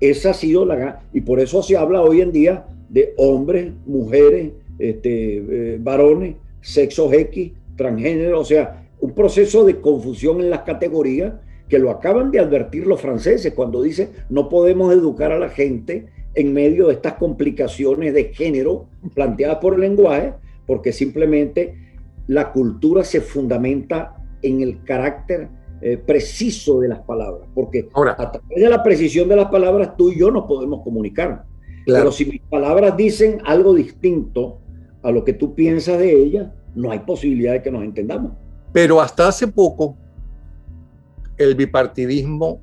[0.00, 1.02] Esa ha sido la...
[1.12, 7.12] Y por eso se habla hoy en día de hombres, mujeres, este, eh, varones, sexos
[7.12, 11.34] X, transgénero, o sea, un proceso de confusión en las categorías
[11.68, 16.06] que lo acaban de advertir los franceses cuando dicen no podemos educar a la gente
[16.34, 20.32] en medio de estas complicaciones de género planteadas por el lenguaje,
[20.66, 21.74] porque simplemente
[22.28, 25.48] la cultura se fundamenta en el carácter
[25.80, 30.10] eh, preciso de las palabras, porque a través de la precisión de las palabras tú
[30.10, 31.44] y yo nos podemos comunicar.
[31.84, 34.60] Pero si mis palabras dicen algo distinto
[35.02, 38.32] a lo que tú piensas de ellas, no hay posibilidad de que nos entendamos.
[38.72, 39.96] Pero hasta hace poco
[41.36, 42.60] el bipartidismo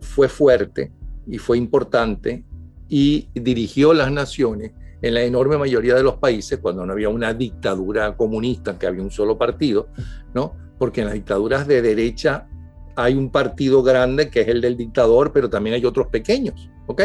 [0.00, 0.92] fue fuerte
[1.26, 2.44] y fue importante
[2.88, 7.32] y dirigió las naciones en la enorme mayoría de los países cuando no había una
[7.32, 9.88] dictadura comunista, que había un solo partido,
[10.34, 10.67] ¿no?
[10.78, 12.48] Porque en las dictaduras de derecha
[12.96, 17.02] hay un partido grande que es el del dictador, pero también hay otros pequeños, ¿ok?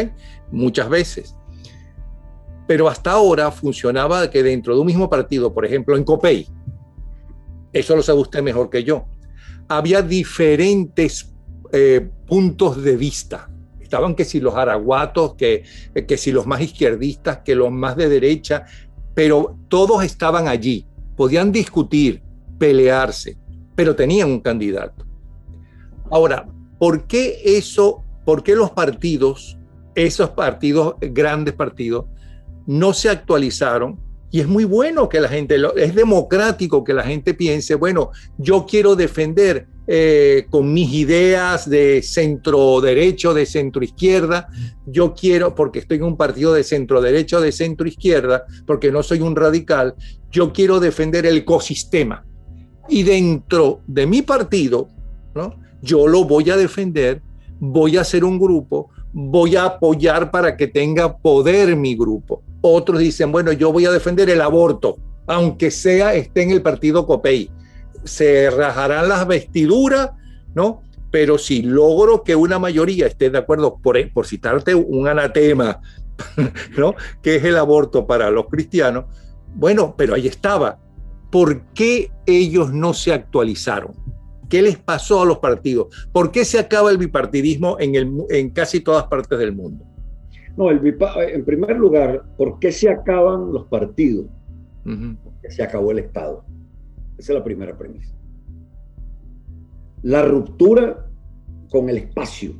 [0.50, 1.36] Muchas veces.
[2.66, 6.48] Pero hasta ahora funcionaba que dentro de un mismo partido, por ejemplo, en COPEI,
[7.72, 9.06] eso lo sabe usted mejor que yo,
[9.68, 11.32] había diferentes
[11.72, 13.50] eh, puntos de vista.
[13.80, 15.64] Estaban que si los araguatos, que,
[16.06, 18.64] que si los más izquierdistas, que los más de derecha,
[19.14, 22.22] pero todos estaban allí, podían discutir,
[22.58, 23.38] pelearse,
[23.74, 25.04] pero tenían un candidato.
[26.10, 26.46] Ahora,
[26.78, 29.58] ¿por qué eso, por qué los partidos,
[29.94, 32.06] esos partidos, grandes partidos,
[32.66, 33.98] no se actualizaron
[34.34, 38.66] y es muy bueno que la gente, es democrático que la gente piense, bueno, yo
[38.66, 44.48] quiero defender eh, con mis ideas de centro derecho, de centro izquierda,
[44.86, 49.04] yo quiero, porque estoy en un partido de centro derecho, de centro izquierda, porque no
[49.04, 49.94] soy un radical,
[50.32, 52.24] yo quiero defender el ecosistema.
[52.88, 54.88] Y dentro de mi partido,
[55.34, 55.54] ¿no?
[55.84, 57.20] yo lo voy a defender,
[57.60, 62.42] voy a hacer un grupo, voy a apoyar para que tenga poder mi grupo.
[62.62, 67.06] Otros dicen, bueno, yo voy a defender el aborto, aunque sea esté en el partido
[67.06, 67.50] COPEI.
[68.04, 70.10] Se rajarán las vestiduras,
[70.54, 70.82] ¿no?
[71.10, 75.80] Pero si logro que una mayoría esté de acuerdo, por, por citarte un anatema,
[76.76, 76.94] ¿no?
[77.22, 79.04] Que es el aborto para los cristianos,
[79.54, 80.78] bueno, pero ahí estaba.
[81.34, 83.90] ¿Por qué ellos no se actualizaron?
[84.48, 85.88] ¿Qué les pasó a los partidos?
[86.12, 89.84] ¿Por qué se acaba el bipartidismo en, el, en casi todas partes del mundo?
[90.56, 90.78] No, el
[91.32, 94.26] en primer lugar, ¿por qué se acaban los partidos?
[94.84, 96.44] Porque se acabó el Estado.
[97.18, 98.14] Esa es la primera premisa.
[100.02, 101.04] La ruptura
[101.68, 102.54] con el espacio,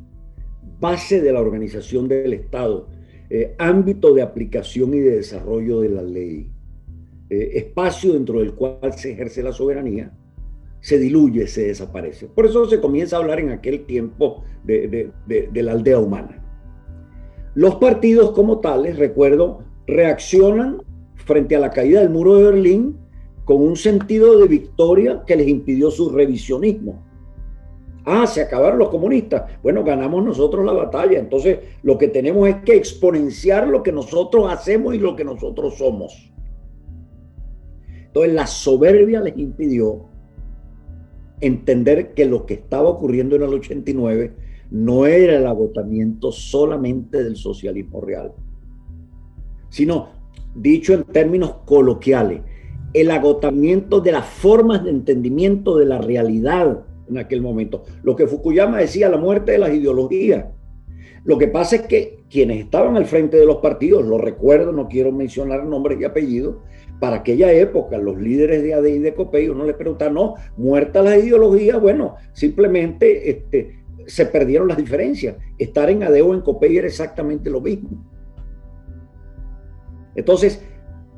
[0.81, 2.89] base de la organización del Estado,
[3.31, 6.51] eh, ámbito de aplicación y de desarrollo de la ley,
[7.31, 10.13] eh, espacio dentro del cual se ejerce la soberanía,
[10.81, 12.27] se diluye, se desaparece.
[12.27, 15.11] Por eso se comienza a hablar en aquel tiempo de,
[15.55, 16.43] la aldea humana.
[17.55, 20.83] Los partidos como tales, recuerdo, reaccionan
[21.15, 22.99] frente a la caída del muro de Berlín
[23.47, 27.03] con un sentido de victoria que les impidió su revisionismo.
[28.05, 29.45] Ah, se acabaron los comunistas.
[29.63, 31.19] Bueno, ganamos nosotros la batalla.
[31.19, 35.79] Entonces, lo que tenemos es que exponenciar lo que nosotros hacemos y lo que nosotros
[35.79, 36.34] somos.
[38.15, 40.05] Entonces la soberbia les impidió
[41.41, 44.33] entender que lo que estaba ocurriendo en el 89
[44.71, 48.33] no era el agotamiento solamente del socialismo real,
[49.69, 50.11] sino,
[50.55, 52.43] dicho en términos coloquiales,
[52.93, 57.83] el agotamiento de las formas de entendimiento de la realidad en aquel momento.
[58.05, 60.47] Lo que Fukuyama decía, la muerte de las ideologías.
[61.25, 64.87] Lo que pasa es que quienes estaban al frente de los partidos, lo recuerdo, no
[64.87, 66.57] quiero mencionar nombres y apellidos,
[67.01, 71.03] para aquella época, los líderes de AD y de COPEI, uno les pregunta, no, muerta
[71.03, 75.37] la ideología, bueno, simplemente este, se perdieron las diferencias.
[75.59, 78.05] Estar en AD o en COPEI era exactamente lo mismo.
[80.15, 80.63] Entonces,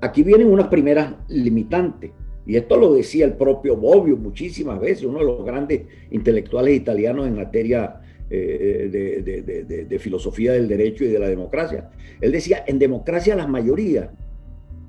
[0.01, 2.13] aquí vienen unas primeras limitantes.
[2.47, 7.27] Y esto lo decía el propio Bobbio muchísimas veces, uno de los grandes intelectuales italianos
[7.27, 8.01] en materia
[8.31, 11.91] eh, de, de, filosofía del derecho y de la democracia.
[12.21, 14.11] Él decía, en democracia las mayorías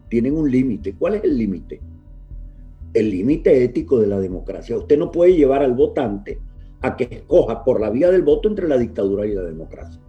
[0.10, 0.93] tienen un límite.
[0.93, 1.82] ¿Cuál es el límite?
[2.93, 4.78] El límite ético de la democracia.
[4.78, 6.39] Usted no puede llevar al votante
[6.82, 10.01] a que escoja por la vía del voto entre la dictadura y la democracia.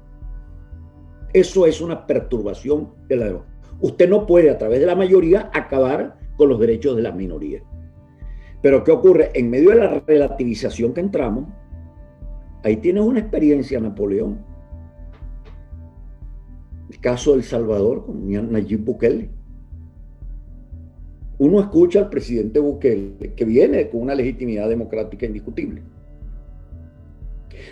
[1.32, 3.58] Eso es una perturbación de la democracia.
[3.80, 7.62] Usted no puede a través de la mayoría acabar con los derechos de las minorías.
[8.60, 9.30] Pero ¿qué ocurre?
[9.34, 11.44] En medio de la relativización que entramos,
[12.64, 14.38] ahí tienes una experiencia, Napoleón.
[16.90, 19.37] El caso del Salvador con Nayib Bukele
[21.38, 25.82] uno escucha al presidente Bukele, que viene con una legitimidad democrática indiscutible,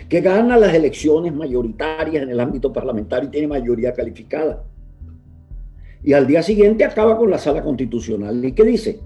[0.07, 4.63] que gana las elecciones mayoritarias en el ámbito parlamentario y tiene mayoría calificada.
[6.03, 8.43] Y al día siguiente acaba con la sala constitucional.
[8.43, 8.99] ¿Y qué dice?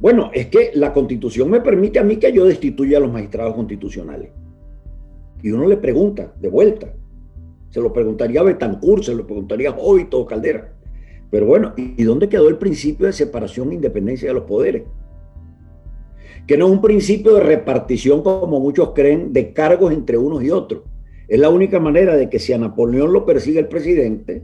[0.00, 3.54] Bueno, es que la constitución me permite a mí que yo destituya a los magistrados
[3.54, 4.30] constitucionales.
[5.42, 6.92] Y uno le pregunta de vuelta.
[7.70, 10.72] Se lo preguntaría a Betancourt, se lo preguntaría a o Caldera.
[11.32, 14.82] Pero bueno, ¿y dónde quedó el principio de separación e independencia de los poderes?
[16.46, 20.50] Que no es un principio de repartición, como muchos creen, de cargos entre unos y
[20.50, 20.82] otros.
[21.26, 24.42] Es la única manera de que si a Napoleón lo persigue el presidente,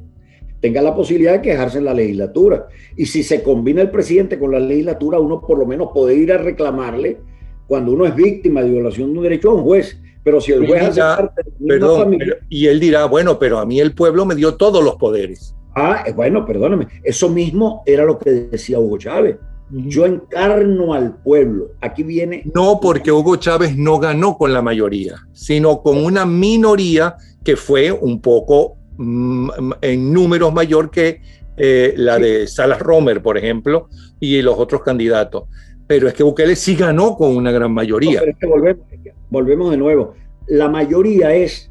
[0.61, 2.69] tenga la posibilidad de quejarse en la legislatura.
[2.97, 6.33] Y si se combina el presidente con la legislatura, uno por lo menos puede ir
[6.33, 7.19] a reclamarle
[7.67, 10.01] cuando uno es víctima de violación de un derecho a un juez.
[10.25, 13.79] Pero si el juez hace parte de familia, y él dirá, bueno, pero a mí
[13.79, 15.55] el pueblo me dio todos los poderes.
[15.81, 16.89] Ah, eh, bueno, perdóname.
[17.05, 19.37] Eso mismo era lo que decía Hugo Chávez.
[19.71, 21.69] Yo encarno al pueblo.
[21.81, 22.43] Aquí viene.
[22.53, 27.15] No, porque Hugo Chávez no ganó con la mayoría, sino con una minoría
[27.45, 29.51] que fue un poco mm,
[29.81, 31.21] en números mayor que
[31.57, 35.45] eh, la de Salas Romer, por ejemplo, y los otros candidatos.
[35.87, 38.21] Pero es que Bukele sí ganó con una gran mayoría.
[38.21, 38.85] es que volvemos,
[39.31, 40.15] volvemos de nuevo.
[40.49, 41.71] La mayoría es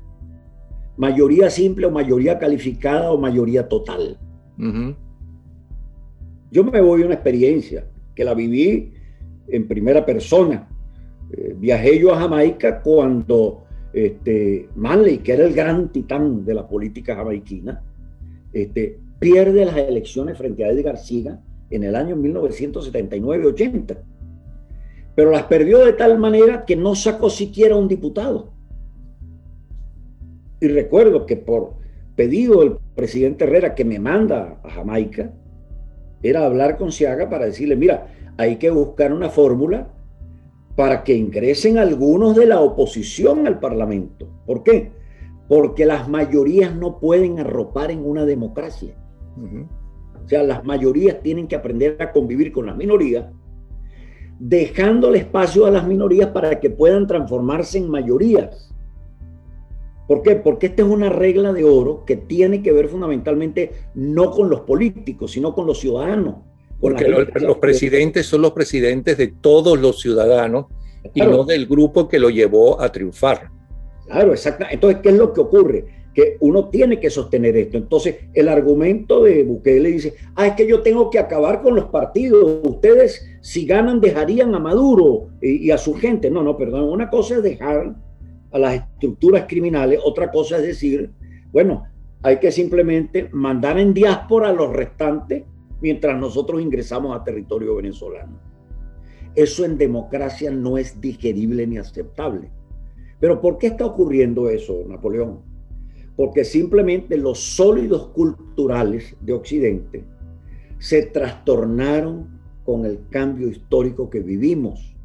[0.97, 4.17] mayoría simple o mayoría calificada o mayoría total.
[6.51, 8.93] Yo me voy a una experiencia que la viví
[9.47, 10.67] en primera persona.
[11.31, 16.67] Eh, viajé yo a Jamaica cuando este, Manley, que era el gran titán de la
[16.67, 17.83] política jamaiquina,
[18.53, 21.39] este, pierde las elecciones frente a Edgar Siga
[21.69, 23.97] en el año 1979-80.
[25.15, 28.53] Pero las perdió de tal manera que no sacó siquiera un diputado.
[30.59, 31.73] Y recuerdo que por
[32.15, 35.31] pedido del presidente Herrera que me manda a Jamaica,
[36.23, 39.87] era hablar con Siaga para decirle, mira, hay que buscar una fórmula
[40.75, 44.27] para que ingresen algunos de la oposición al Parlamento.
[44.45, 44.91] ¿Por qué?
[45.47, 48.95] Porque las mayorías no pueden arropar en una democracia.
[50.23, 53.25] O sea, las mayorías tienen que aprender a convivir con las minorías,
[54.39, 58.75] dejándole espacio a las minorías para que puedan transformarse en mayorías.
[60.07, 60.37] ¿Por qué?
[60.37, 64.61] Porque esta es una regla de oro que tiene que ver fundamentalmente no con los
[64.61, 66.35] políticos, sino con los ciudadanos.
[66.79, 70.67] Porque los, presidentes son los presidentes de todos los ciudadanos
[71.13, 73.49] y no del grupo que lo llevó a triunfar.
[74.05, 74.65] Claro, exacto.
[74.69, 75.85] Entonces, ¿qué es lo que ocurre?
[76.13, 77.77] Que uno tiene que sostener esto.
[77.77, 81.85] Entonces, el argumento de Bukele dice, ah, es que yo tengo que acabar con los
[81.85, 82.59] partidos.
[82.63, 86.29] Ustedes, si ganan, dejarían a Maduro y, y a su gente.
[86.29, 86.83] No, no, perdón.
[86.83, 87.95] Una cosa es dejar
[88.51, 91.11] a las estructuras criminales, otra cosa es decir,
[91.51, 91.85] bueno,
[92.23, 95.43] hay que simplemente mandar en diáspora a los restantes
[95.81, 98.39] mientras nosotros ingresamos a territorio venezolano.
[99.35, 102.49] Eso en democracia no es digerible ni aceptable.
[103.19, 105.41] Pero ¿por qué está ocurriendo eso, Napoleón?
[106.15, 110.03] Porque simplemente los sólidos culturales de Occidente
[110.79, 114.96] se trastornaron con el cambio histórico que vivimos.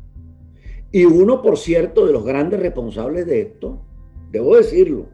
[0.93, 3.83] Y uno, por cierto, de los grandes responsables de esto,
[4.31, 5.07] debo decirlo,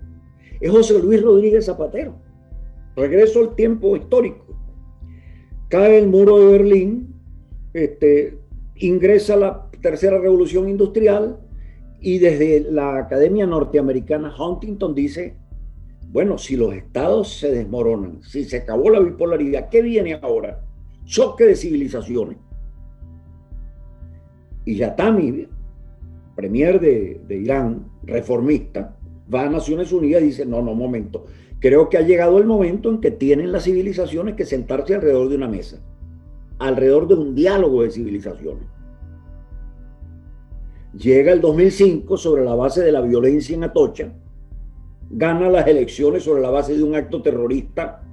[0.61, 2.17] es José Luis Rodríguez Zapatero.
[2.97, 4.45] Regreso al tiempo histórico.
[5.69, 7.15] Cae el muro de Berlín
[7.73, 8.39] este,
[8.77, 11.39] ingresa la tercera revolución industrial
[12.01, 15.37] y desde la Academia Norteamericana Huntington dice,
[16.11, 20.61] bueno, si los estados se desmoronan, si se acabó la bipolaridad, ¿qué viene ahora?
[21.05, 22.39] Choque de civilizaciones.
[24.65, 25.49] Y Yatami,
[26.39, 28.97] premier de, Irán, reformista,
[29.35, 31.27] va a Naciones Unidas y dice, no, no, momento,
[31.59, 35.35] creo que ha llegado el momento en que tienen las civilizaciones que sentarse alrededor de
[35.35, 35.83] una mesa,
[36.61, 38.63] alrededor de un diálogo de civilizaciones.
[40.97, 44.13] Llega el 2005 sobre la base de la violencia en Atocha,
[45.11, 48.05] gana las elecciones sobre la base de un acto terrorista,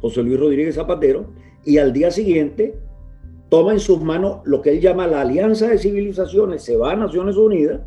[0.00, 1.34] José Luis Rodríguez Zapatero,
[1.66, 2.78] y al día siguiente
[3.50, 6.96] toma en sus manos lo que él llama la Alianza de Civilizaciones, se va a
[6.96, 7.82] Naciones Unidas,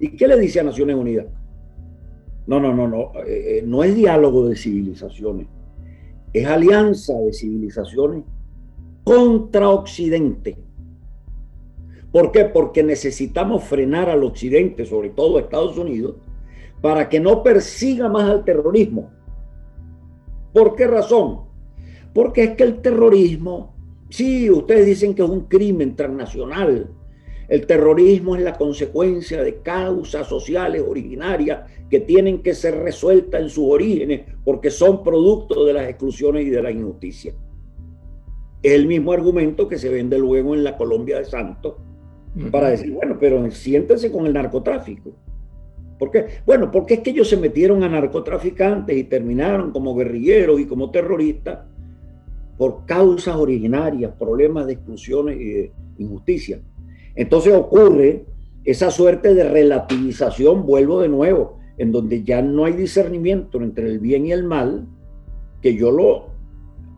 [0.00, 1.26] ¿y qué le dice a Naciones Unidas?
[2.46, 5.46] No, no, no, no, eh, eh, no es diálogo de civilizaciones,
[6.32, 8.24] es alianza de civilizaciones
[9.04, 10.58] contra Occidente.
[12.10, 12.44] ¿Por qué?
[12.44, 16.16] Porque necesitamos frenar al Occidente, sobre todo a Estados Unidos,
[16.80, 19.10] para que no persiga más al terrorismo.
[20.52, 21.40] ¿Por qué razón?
[22.12, 23.73] Porque es que el terrorismo,
[24.14, 26.88] sí, ustedes dicen que es un crimen transnacional.
[27.48, 33.50] El terrorismo es la consecuencia de causas sociales originarias que tienen que ser resueltas en
[33.50, 37.34] sus orígenes porque son producto de las exclusiones y de la injusticia.
[38.62, 41.74] Es el mismo argumento que se vende luego en la Colombia de Santos
[42.50, 45.10] para decir, bueno, pero siéntense con el narcotráfico.
[45.98, 46.26] ¿Por qué?
[46.46, 50.90] Bueno, porque es que ellos se metieron a narcotraficantes y terminaron como guerrilleros y como
[50.90, 51.73] terroristas
[52.56, 56.60] por causas originarias, problemas de exclusiones y de injusticia.
[57.14, 58.24] Entonces ocurre
[58.64, 63.98] esa suerte de relativización, vuelvo de nuevo, en donde ya no hay discernimiento entre el
[63.98, 64.86] bien y el mal,
[65.60, 66.26] que yo lo,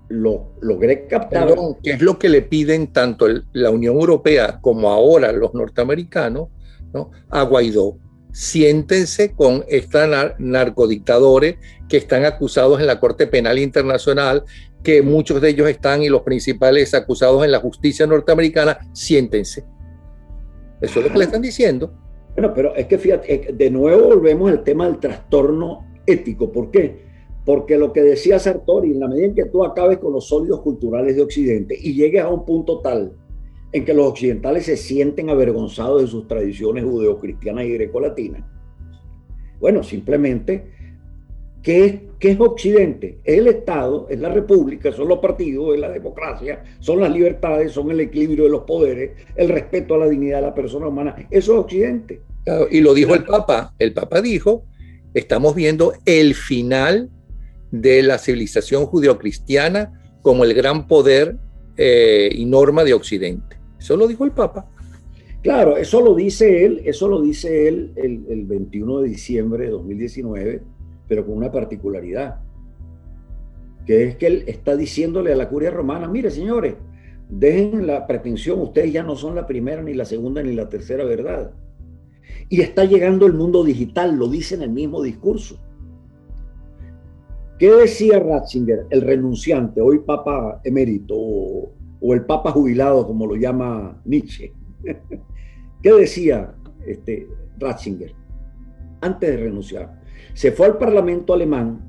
[0.09, 1.55] lo logré captar.
[1.83, 6.49] que es lo que le piden tanto la Unión Europea como ahora los norteamericanos
[6.93, 7.11] ¿no?
[7.31, 7.99] a Guaidó
[8.37, 10.03] siéntense con estos
[10.39, 11.57] narcodictadores
[11.89, 14.45] que están acusados en la Corte Penal Internacional,
[14.87, 19.65] que muchos de ellos están y los principales acusados en la justicia norteamericana, siéntense.
[20.81, 21.93] Eso es lo que le están diciendo.
[22.37, 26.53] Bueno, pero es que fíjate, de nuevo volvemos al tema del trastorno ético.
[26.53, 27.05] ¿Por qué?
[27.45, 30.61] Porque lo que decía Sartori, en la medida en que tú acabes con los sólidos
[30.61, 33.13] culturales de Occidente y llegues a un punto tal
[33.73, 38.45] en que los occidentales se sienten avergonzados de sus tradiciones judeocristianas y grecolatinas.
[39.59, 40.76] Bueno, simplemente,
[41.67, 43.19] ¿qué es, ¿qué es Occidente?
[43.25, 47.73] Es el Estado, es la República, son los partidos, es la democracia, son las libertades,
[47.73, 51.27] son el equilibrio de los poderes, el respeto a la dignidad de la persona humana.
[51.29, 52.21] Eso es Occidente.
[52.71, 53.75] y lo dijo el Papa.
[53.81, 54.65] El Papa dijo,
[55.13, 57.11] estamos viendo el final
[57.73, 61.37] de la civilización judeocristiana como el gran poder
[61.77, 63.57] eh, y norma de Occidente.
[63.77, 64.71] Eso lo dijo el Papa.
[65.43, 70.63] Claro, eso lo dice él, eso lo dice él el, 21 de diciembre de 2019,
[71.09, 72.41] pero con una particularidad,
[73.85, 76.75] que es que él está diciéndole a la curia romana, mire señores,
[77.29, 81.05] dejen la pretensión, ustedes ya no son la primera, ni la segunda, ni la tercera
[81.05, 81.53] verdad.
[82.49, 85.59] Y está llegando el mundo digital, lo dice en el mismo discurso.
[87.59, 91.17] ¿Qué decía Ratzinger, el renunciante, hoy Papa emérito,
[92.01, 94.53] o el Papa jubilado, como lo llama Nietzsche.
[95.83, 96.55] ¿Qué decía
[96.87, 97.29] este
[97.59, 98.13] Ratzinger
[99.01, 100.03] antes de renunciar?
[100.37, 101.81] Se fue al Parlamento alemán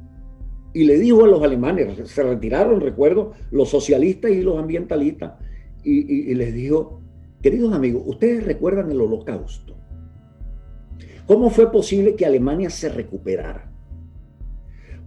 [0.73, 5.33] y le dijo a los alemanes, se retiraron, recuerdo, los socialistas y los ambientalistas,
[5.83, 7.01] y, les dijo,
[7.41, 9.75] queridos amigos, ustedes recuerdan el holocausto.
[11.25, 13.69] ¿Cómo fue posible que Alemania se recuperara?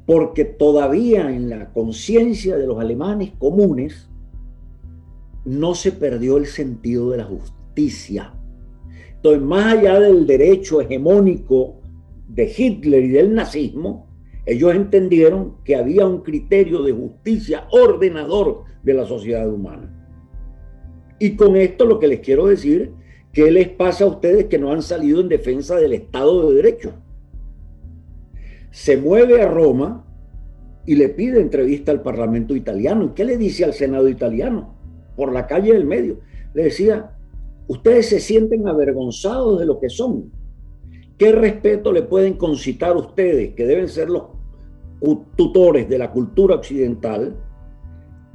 [0.04, 4.10] Porque todavía en la conciencia de los alemanes comunes
[5.46, 8.34] no se perdió el sentido de la justicia.
[9.14, 11.79] Entonces, más allá del derecho hegemónico
[12.34, 14.08] de Hitler y del nazismo,
[14.46, 19.96] ellos entendieron que había un criterio de justicia ordenador de la sociedad humana.
[21.18, 22.92] Y con esto lo que les quiero decir,
[23.32, 26.94] ¿qué les pasa a ustedes que no han salido en defensa del Estado de Derecho?
[28.70, 30.06] Se mueve a Roma
[30.86, 33.04] y le pide entrevista al Parlamento italiano.
[33.04, 34.80] ¿Y qué le dice al Senado italiano?
[35.20, 36.20] por la calle del medio.
[36.54, 37.10] Le decía,
[37.68, 40.32] ustedes se sienten avergonzados de lo que son.
[41.20, 44.22] ¿Qué respeto le pueden concitar ustedes, que deben ser los
[45.36, 47.36] tutores de la cultura occidental,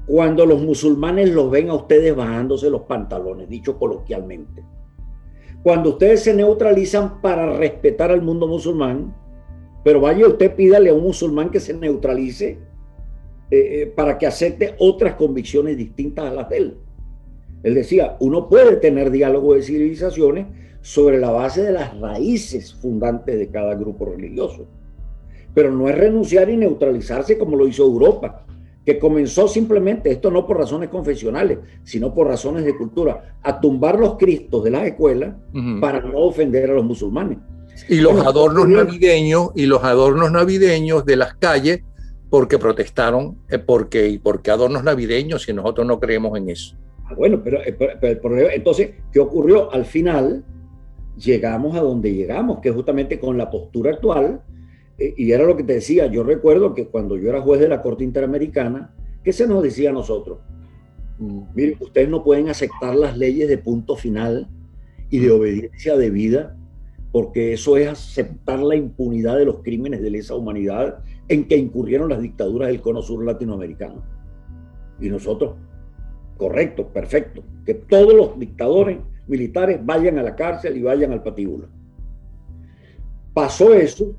[0.05, 4.63] cuando los musulmanes los ven a ustedes bajándose los pantalones, dicho coloquialmente?
[5.63, 9.15] Cuando ustedes se neutralizan para respetar al mundo musulmán,
[9.83, 12.59] pero vaya usted pídale a un musulmán que se neutralice
[13.49, 16.77] eh, eh, para que acepte otras convicciones distintas a las de él.
[17.65, 20.45] Él decía, uno puede tener diálogo de civilizaciones
[20.81, 24.67] sobre la base de las raíces fundantes de cada grupo religioso,
[25.51, 28.45] pero no es renunciar y neutralizarse como lo hizo Europa,
[28.85, 33.97] que comenzó simplemente, esto no por razones confesionales, sino por razones de cultura, a tumbar
[33.97, 35.33] los cristos de las escuelas
[35.81, 37.39] para no ofender a los musulmanes.
[37.89, 41.81] Y los adornos navideños y los adornos navideños de las calles
[42.29, 46.75] porque protestaron, eh, porque, y porque adornos navideños si nosotros no creemos en eso.
[47.05, 49.71] Ah, bueno, pero, eh, pero, entonces, ¿qué ocurrió?
[49.71, 50.43] Al final
[51.17, 54.41] llegamos a donde llegamos, que justamente con la postura actual,
[54.97, 57.67] eh, y era lo que te decía, yo recuerdo que cuando yo era juez de
[57.67, 58.93] la Corte Interamericana,
[59.23, 60.39] ¿qué se nos decía a nosotros?
[61.19, 61.41] Mm.
[61.53, 64.47] Miren, ustedes no pueden aceptar las leyes de punto final
[65.09, 66.57] y de obediencia debida,
[67.11, 72.09] porque eso es aceptar la impunidad de los crímenes de lesa humanidad en que incurrieron
[72.09, 74.03] las dictaduras del cono sur latinoamericano.
[74.99, 75.55] Y nosotros,
[76.37, 81.67] correcto, perfecto, que todos los dictadores militares vayan a la cárcel y vayan al patíbulo.
[83.33, 84.15] Pasó eso,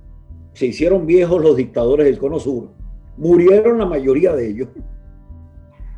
[0.52, 2.70] se hicieron viejos los dictadores del cono sur,
[3.16, 4.68] murieron la mayoría de ellos.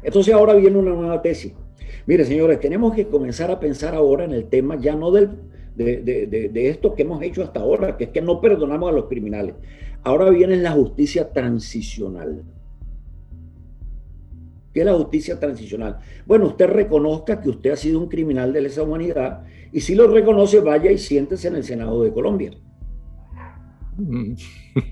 [0.03, 1.53] Entonces ahora viene una nueva tesis.
[2.07, 5.31] Mire, señores, tenemos que comenzar a pensar ahora en el tema ya no del,
[5.75, 8.93] de, de, de, esto que hemos hecho hasta ahora, que es que no perdonamos a
[8.93, 9.55] los criminales.
[10.03, 12.43] Ahora viene la justicia transicional.
[14.79, 15.99] ¿Qué es la justicia transicional?
[16.25, 20.07] Bueno, usted reconozca que usted ha sido un criminal de lesa humanidad y si lo
[20.07, 22.53] reconoce, vaya y siéntese en el Senado de Colombia.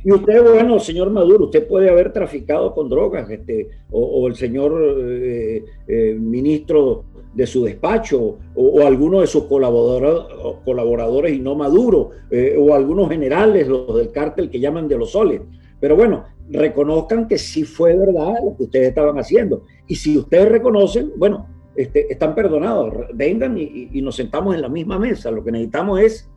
[0.03, 4.76] Y usted, bueno, señor Maduro, usted puede haber traficado con drogas, este, o, el señor
[4.99, 12.57] eh, eh, ministro de su despacho, o, alguno de sus colaboradores, y no Maduro, eh,
[12.59, 15.43] o algunos generales, los del cártel que llaman de los soles.
[15.78, 19.64] Pero bueno, reconozcan que sí fue verdad lo que ustedes estaban haciendo.
[19.86, 24.99] Y si ustedes reconocen, bueno, este, están perdonados, vengan y, nos sentamos en la misma
[24.99, 25.30] mesa.
[25.30, 26.30] Lo que necesitamos es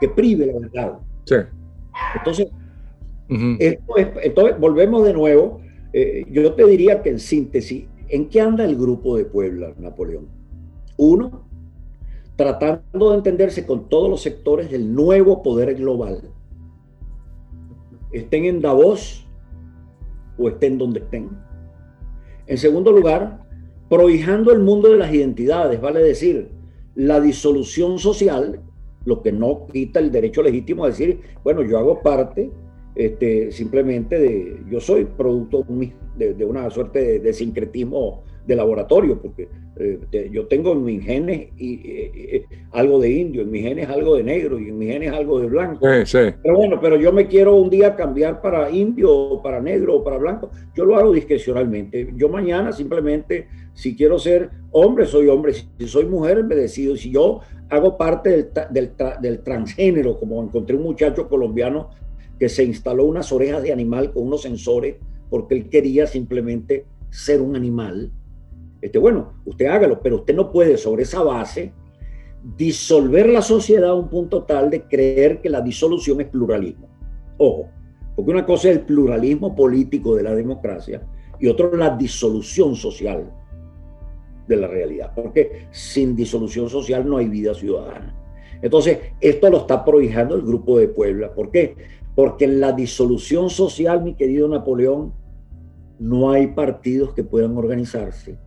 [0.00, 0.98] que prive la verdad.
[1.24, 1.36] Sí.
[2.16, 2.48] Entonces,
[3.28, 5.60] entonces volvemos de nuevo.
[5.92, 10.28] Eh, yo te diría que en síntesis, ¿en qué anda el grupo de Puebla, Napoleón?
[10.96, 11.48] Uno,
[12.36, 16.22] tratando de entenderse con todos los sectores del nuevo poder global.
[18.12, 19.27] Estén en Davos
[20.38, 21.28] o estén donde estén.
[22.46, 23.44] En segundo lugar,
[23.88, 26.48] prohijando el mundo de las identidades, vale decir,
[26.94, 28.60] la disolución social,
[29.04, 32.50] lo que no quita el derecho legítimo a decir, bueno, yo hago parte
[32.94, 35.64] este, simplemente de, yo soy producto
[36.16, 39.46] de, una suerte de, sincretismo de laboratorio, porque
[39.76, 42.42] eh, yo tengo en mis genes y,
[42.72, 45.46] algo de indio, en mis genes algo de negro y en mis genes algo de
[45.48, 45.86] blanco.
[46.42, 50.02] Pero bueno, pero yo me quiero un día cambiar para indio o para negro o
[50.02, 52.08] para blanco, yo lo hago discrecionalmente.
[52.16, 56.96] Yo mañana simplemente, si quiero ser hombre, soy hombre, si soy mujer, me decido.
[56.96, 61.90] Si yo hago parte del, del, del transgénero, como encontré un muchacho colombiano
[62.38, 64.96] que se instaló unas orejas de animal con unos sensores
[65.28, 68.10] porque él quería simplemente ser un animal.
[68.80, 71.72] Este, bueno, usted hágalo, pero usted no puede sobre esa base
[72.56, 76.88] disolver la sociedad a un punto tal de creer que la disolución es pluralismo.
[77.38, 77.68] Ojo,
[78.14, 81.02] porque una cosa es el pluralismo político de la democracia
[81.38, 83.32] y otra la disolución social
[84.46, 88.14] de la realidad, porque sin disolución social no hay vida ciudadana.
[88.62, 91.32] Entonces, esto lo está prohijando el grupo de Puebla.
[91.32, 91.76] ¿Por qué?
[92.14, 95.12] Porque en la disolución social, mi querido Napoleón,
[95.98, 98.38] no hay partidos que puedan organizarse,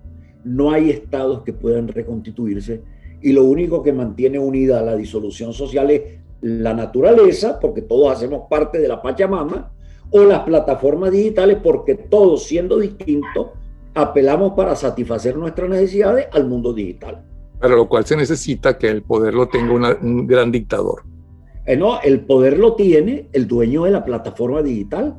[0.44, 2.84] no hay estados que puedan reconstituirse
[3.22, 6.02] y lo único que mantiene unida la disolución social es
[6.42, 9.72] la naturaleza, porque todos hacemos parte de la Pachamama,
[10.10, 13.48] o las plataformas digitales, porque todos siendo distintos,
[13.94, 17.24] apelamos para satisfacer nuestras necesidades al mundo digital.
[17.60, 21.04] Para lo cual se necesita que el poder lo tenga un gran dictador.
[21.66, 25.16] Eh, no, el poder lo tiene el dueño de la plataforma digital.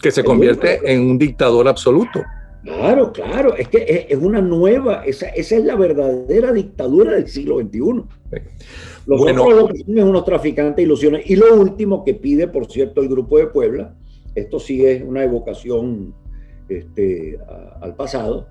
[0.00, 2.20] Que se convierte en un dictador absoluto.
[2.62, 7.58] Claro, claro, es que es, una nueva, esa, esa, es la verdadera dictadura del siglo
[7.58, 7.80] XXI.
[9.06, 11.28] Los bueno, otros lo que son unos traficantes de ilusiones.
[11.28, 13.96] Y lo último que pide, por cierto, el Grupo de Puebla,
[14.36, 16.14] esto sí es una evocación
[16.68, 17.38] este,
[17.80, 18.46] al pasado,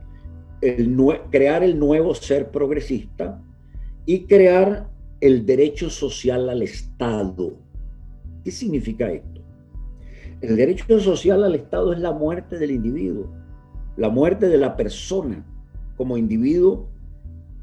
[0.60, 0.94] el,
[1.30, 3.42] crear el nuevo ser progresista
[4.06, 4.90] y crear
[5.22, 7.54] el derecho social al Estado.
[8.44, 9.42] ¿Qué significa esto?
[10.42, 13.32] El derecho social al Estado es la muerte del individuo,
[14.02, 15.46] la muerte de la persona
[15.96, 16.88] como individuo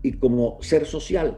[0.04, 1.36] y como ser social.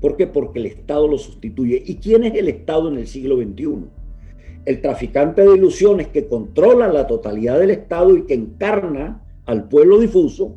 [0.00, 0.26] ¿Por qué?
[0.26, 1.82] Porque el Estado lo sustituye.
[1.84, 3.84] ¿Y quién es el Estado en el siglo XXI?
[4.64, 9.98] El traficante de ilusiones que controla la totalidad del Estado y que encarna al pueblo
[9.98, 10.56] difuso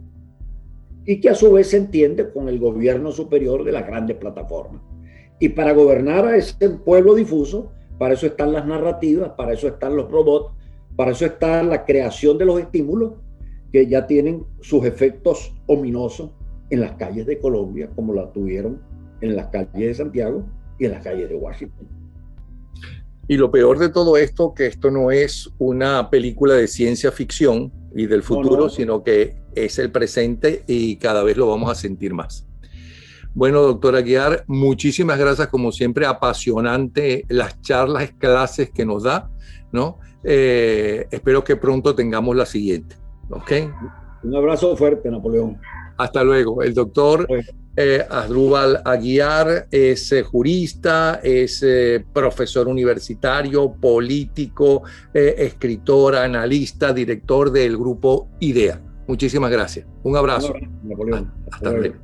[1.05, 4.81] y que a su vez se entiende con el gobierno superior de las grandes plataformas.
[5.41, 9.97] Y para gobernar a ese pueblo difuso, para eso están las narrativas, para eso están
[9.97, 10.53] los robots,
[10.95, 13.26] para eso está la creación de los estímulos
[13.71, 16.31] que ya tienen sus efectos ominosos
[16.69, 18.81] en las calles de Colombia, como la tuvieron
[19.21, 20.45] en las calles de Santiago
[20.79, 21.87] y en las calles de Washington.
[23.27, 27.73] Y lo peor de todo esto, que esto no es una película de ciencia ficción
[27.93, 32.13] y del futuro, sino que es el presente y cada vez lo vamos a sentir
[32.13, 32.47] más.
[33.33, 39.29] Bueno, doctora Aguiar, muchísimas gracias, como siempre, apasionante las charlas, clases que nos da,
[39.71, 39.99] ¿no?
[40.23, 42.95] Eh, espero que pronto tengamos la siguiente,
[43.29, 43.51] ¿ok?
[44.23, 45.59] Un abrazo fuerte, Napoleón.
[45.97, 46.61] Hasta luego.
[46.61, 47.27] El doctor
[47.75, 57.77] eh, Asdrúbal Aguiar es eh, jurista, es eh, profesor universitario, político, escritor, analista, director del
[57.77, 58.81] grupo IDEA.
[59.07, 59.85] Muchísimas gracias.
[60.03, 60.53] Un abrazo.
[60.83, 61.31] Napoleón.
[61.51, 61.95] Hasta, luego.